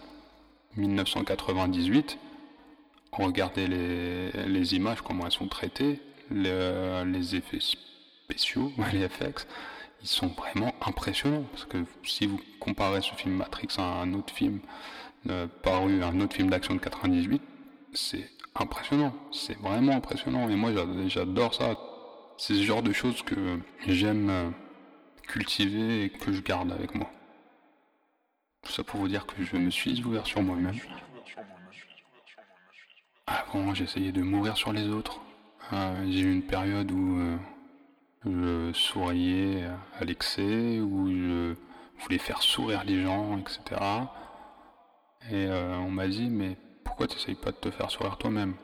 1998, 0.76 2.18
regardez 3.12 3.66
les, 3.66 4.30
les, 4.46 4.74
images, 4.74 5.02
comment 5.02 5.24
elles 5.24 5.32
sont 5.32 5.48
traitées, 5.48 6.00
les 6.30 7.36
effets 7.36 7.60
spéciaux, 7.60 8.72
les 8.92 9.08
FX, 9.08 9.46
ils 10.02 10.08
sont 10.08 10.28
vraiment 10.28 10.74
impressionnants, 10.86 11.44
parce 11.52 11.64
que 11.64 11.78
si 12.04 12.26
vous 12.26 12.40
comparez 12.60 13.00
ce 13.00 13.14
film 13.14 13.36
Matrix 13.36 13.68
à 13.78 14.02
un 14.02 14.12
autre 14.14 14.32
film, 14.32 14.60
euh, 15.30 15.46
paru 15.62 16.02
un 16.02 16.20
autre 16.20 16.34
film 16.34 16.50
d'action 16.50 16.74
de 16.74 16.80
98, 16.80 17.40
c'est 17.94 18.28
impressionnant, 18.54 19.14
c'est 19.32 19.58
vraiment 19.58 19.92
impressionnant. 19.92 20.48
Et 20.48 20.56
moi 20.56 20.70
j'adore 21.06 21.54
ça. 21.54 21.74
C'est 22.36 22.54
ce 22.54 22.62
genre 22.62 22.82
de 22.82 22.92
choses 22.92 23.22
que 23.22 23.60
j'aime 23.86 24.30
euh, 24.30 24.50
cultiver 25.22 26.04
et 26.04 26.10
que 26.10 26.32
je 26.32 26.40
garde 26.42 26.72
avec 26.72 26.94
moi. 26.94 27.10
Tout 28.62 28.72
ça 28.72 28.82
pour 28.82 29.00
vous 29.00 29.08
dire 29.08 29.26
que 29.26 29.42
je 29.42 29.56
me 29.56 29.70
suis 29.70 30.02
ouvert 30.04 30.26
sur 30.26 30.42
moi-même. 30.42 30.74
Avant 33.26 33.74
j'essayais 33.74 34.12
de 34.12 34.22
mourir 34.22 34.56
sur 34.56 34.72
les 34.72 34.88
autres. 34.88 35.20
Euh, 35.72 36.06
j'ai 36.10 36.20
eu 36.20 36.32
une 36.32 36.46
période 36.46 36.90
où 36.90 37.38
je 38.26 38.72
souriais 38.72 39.64
à 39.98 40.04
l'excès, 40.04 40.80
où 40.80 41.08
je 41.08 41.54
voulais 42.00 42.18
faire 42.18 42.42
sourire 42.42 42.84
les 42.84 43.02
gens, 43.02 43.38
etc. 43.38 43.60
Et 45.30 45.46
euh, 45.46 45.76
on 45.78 45.90
m'a 45.90 46.08
dit, 46.08 46.28
mais 46.28 46.56
pourquoi 46.84 47.06
tu 47.06 47.16
n'essayes 47.16 47.34
pas 47.34 47.50
de 47.50 47.56
te 47.56 47.70
faire 47.70 47.90
sourire 47.90 48.18
toi-même? 48.18 48.54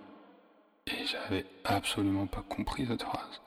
Et 0.86 1.06
j'avais 1.06 1.46
absolument 1.64 2.26
pas 2.26 2.42
compris 2.42 2.86
cette 2.86 3.02
phrase. 3.02 3.40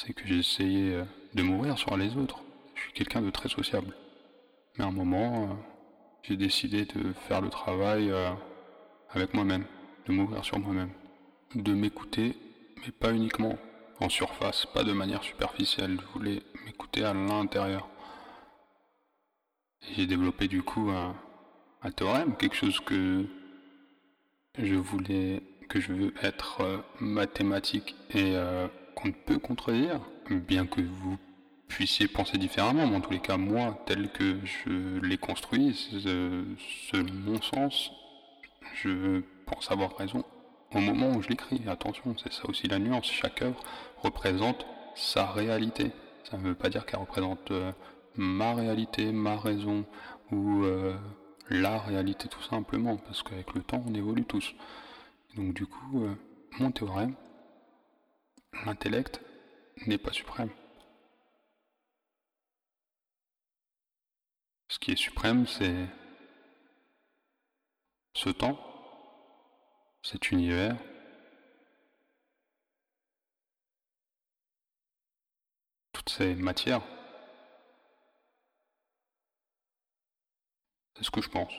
C'est 0.00 0.14
que 0.14 0.26
j'essayais 0.26 0.94
euh, 0.94 1.04
de 1.34 1.42
mourir 1.42 1.78
sur 1.78 1.96
les 1.96 2.16
autres. 2.16 2.40
Je 2.74 2.82
suis 2.82 2.92
quelqu'un 2.92 3.20
de 3.20 3.30
très 3.30 3.48
sociable. 3.48 3.94
Mais 4.76 4.84
à 4.84 4.88
un 4.88 4.92
moment, 4.92 5.44
euh, 5.44 5.54
j'ai 6.22 6.36
décidé 6.36 6.86
de 6.86 7.12
faire 7.28 7.40
le 7.40 7.50
travail 7.50 8.12
avec 9.10 9.34
moi-même, 9.34 9.64
de 10.06 10.12
m'ouvrir 10.12 10.44
sur 10.44 10.58
moi-même, 10.58 10.90
de 11.54 11.72
m'écouter, 11.72 12.36
mais 12.76 12.92
pas 12.92 13.12
uniquement 13.12 13.58
en 14.00 14.08
surface, 14.08 14.66
pas 14.66 14.84
de 14.84 14.92
manière 14.92 15.22
superficielle. 15.22 15.98
Je 16.00 16.18
voulais 16.18 16.42
m'écouter 16.66 17.04
à 17.04 17.14
l'intérieur. 17.14 17.88
J'ai 19.96 20.06
développé 20.06 20.48
du 20.48 20.62
coup 20.62 20.90
un 20.90 21.90
théorème, 21.90 22.36
quelque 22.36 22.56
chose 22.56 22.80
que 22.80 23.26
je 24.58 24.74
voulais, 24.74 25.42
que 25.68 25.80
je 25.80 25.92
veux 25.92 26.14
être 26.22 26.60
euh, 26.60 26.78
mathématique 27.00 27.94
et 28.10 28.34
euh, 28.34 28.66
qu'on 28.94 29.08
ne 29.08 29.12
peut 29.12 29.38
contredire, 29.38 30.00
bien 30.30 30.66
que 30.66 30.80
vous 30.80 31.18
puissiez 31.68 32.08
penser 32.08 32.38
différemment, 32.38 32.86
mais 32.86 32.96
en 32.96 33.00
tous 33.00 33.12
les 33.12 33.20
cas, 33.20 33.36
moi, 33.36 33.82
tel 33.86 34.10
que 34.10 34.38
je 34.44 34.98
l'ai 35.00 35.18
construit, 35.18 35.74
selon 36.92 37.12
mon 37.12 37.40
sens, 37.40 37.92
je 38.74 39.22
pense 39.46 39.70
avoir 39.70 39.96
raison 39.96 40.24
au 40.74 40.80
moment 40.80 41.10
où 41.10 41.22
je 41.22 41.28
l'écris. 41.28 41.60
Attention, 41.68 42.14
c'est 42.22 42.32
ça 42.32 42.48
aussi 42.48 42.68
la 42.68 42.78
nuance. 42.78 43.10
Chaque 43.10 43.42
œuvre 43.42 43.60
représente 43.98 44.66
sa 44.94 45.26
réalité. 45.26 45.92
Ça 46.28 46.36
ne 46.36 46.42
veut 46.42 46.54
pas 46.54 46.68
dire 46.68 46.86
qu'elle 46.86 47.00
représente 47.00 47.50
euh, 47.50 47.72
ma 48.16 48.54
réalité, 48.54 49.12
ma 49.12 49.36
raison 49.36 49.84
ou 50.30 50.64
la 51.50 51.78
réalité 51.78 52.28
tout 52.28 52.42
simplement, 52.42 52.96
parce 52.96 53.22
qu'avec 53.22 53.54
le 53.54 53.62
temps 53.62 53.82
on 53.86 53.94
évolue 53.94 54.24
tous. 54.24 54.54
Donc 55.36 55.54
du 55.54 55.66
coup, 55.66 56.04
euh, 56.04 56.14
mon 56.58 56.70
théorème, 56.70 57.14
l'intellect 58.64 59.20
n'est 59.86 59.98
pas 59.98 60.12
suprême. 60.12 60.50
Ce 64.68 64.78
qui 64.78 64.92
est 64.92 64.96
suprême, 64.96 65.46
c'est 65.46 65.88
ce 68.14 68.30
temps, 68.30 68.58
cet 70.02 70.30
univers, 70.30 70.76
toutes 75.92 76.10
ces 76.10 76.34
matières. 76.34 76.82
C'est 80.96 81.04
ce 81.04 81.10
que 81.10 81.22
je 81.22 81.30
pense. 81.30 81.52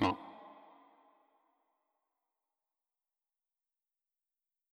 Fin. 0.00 0.29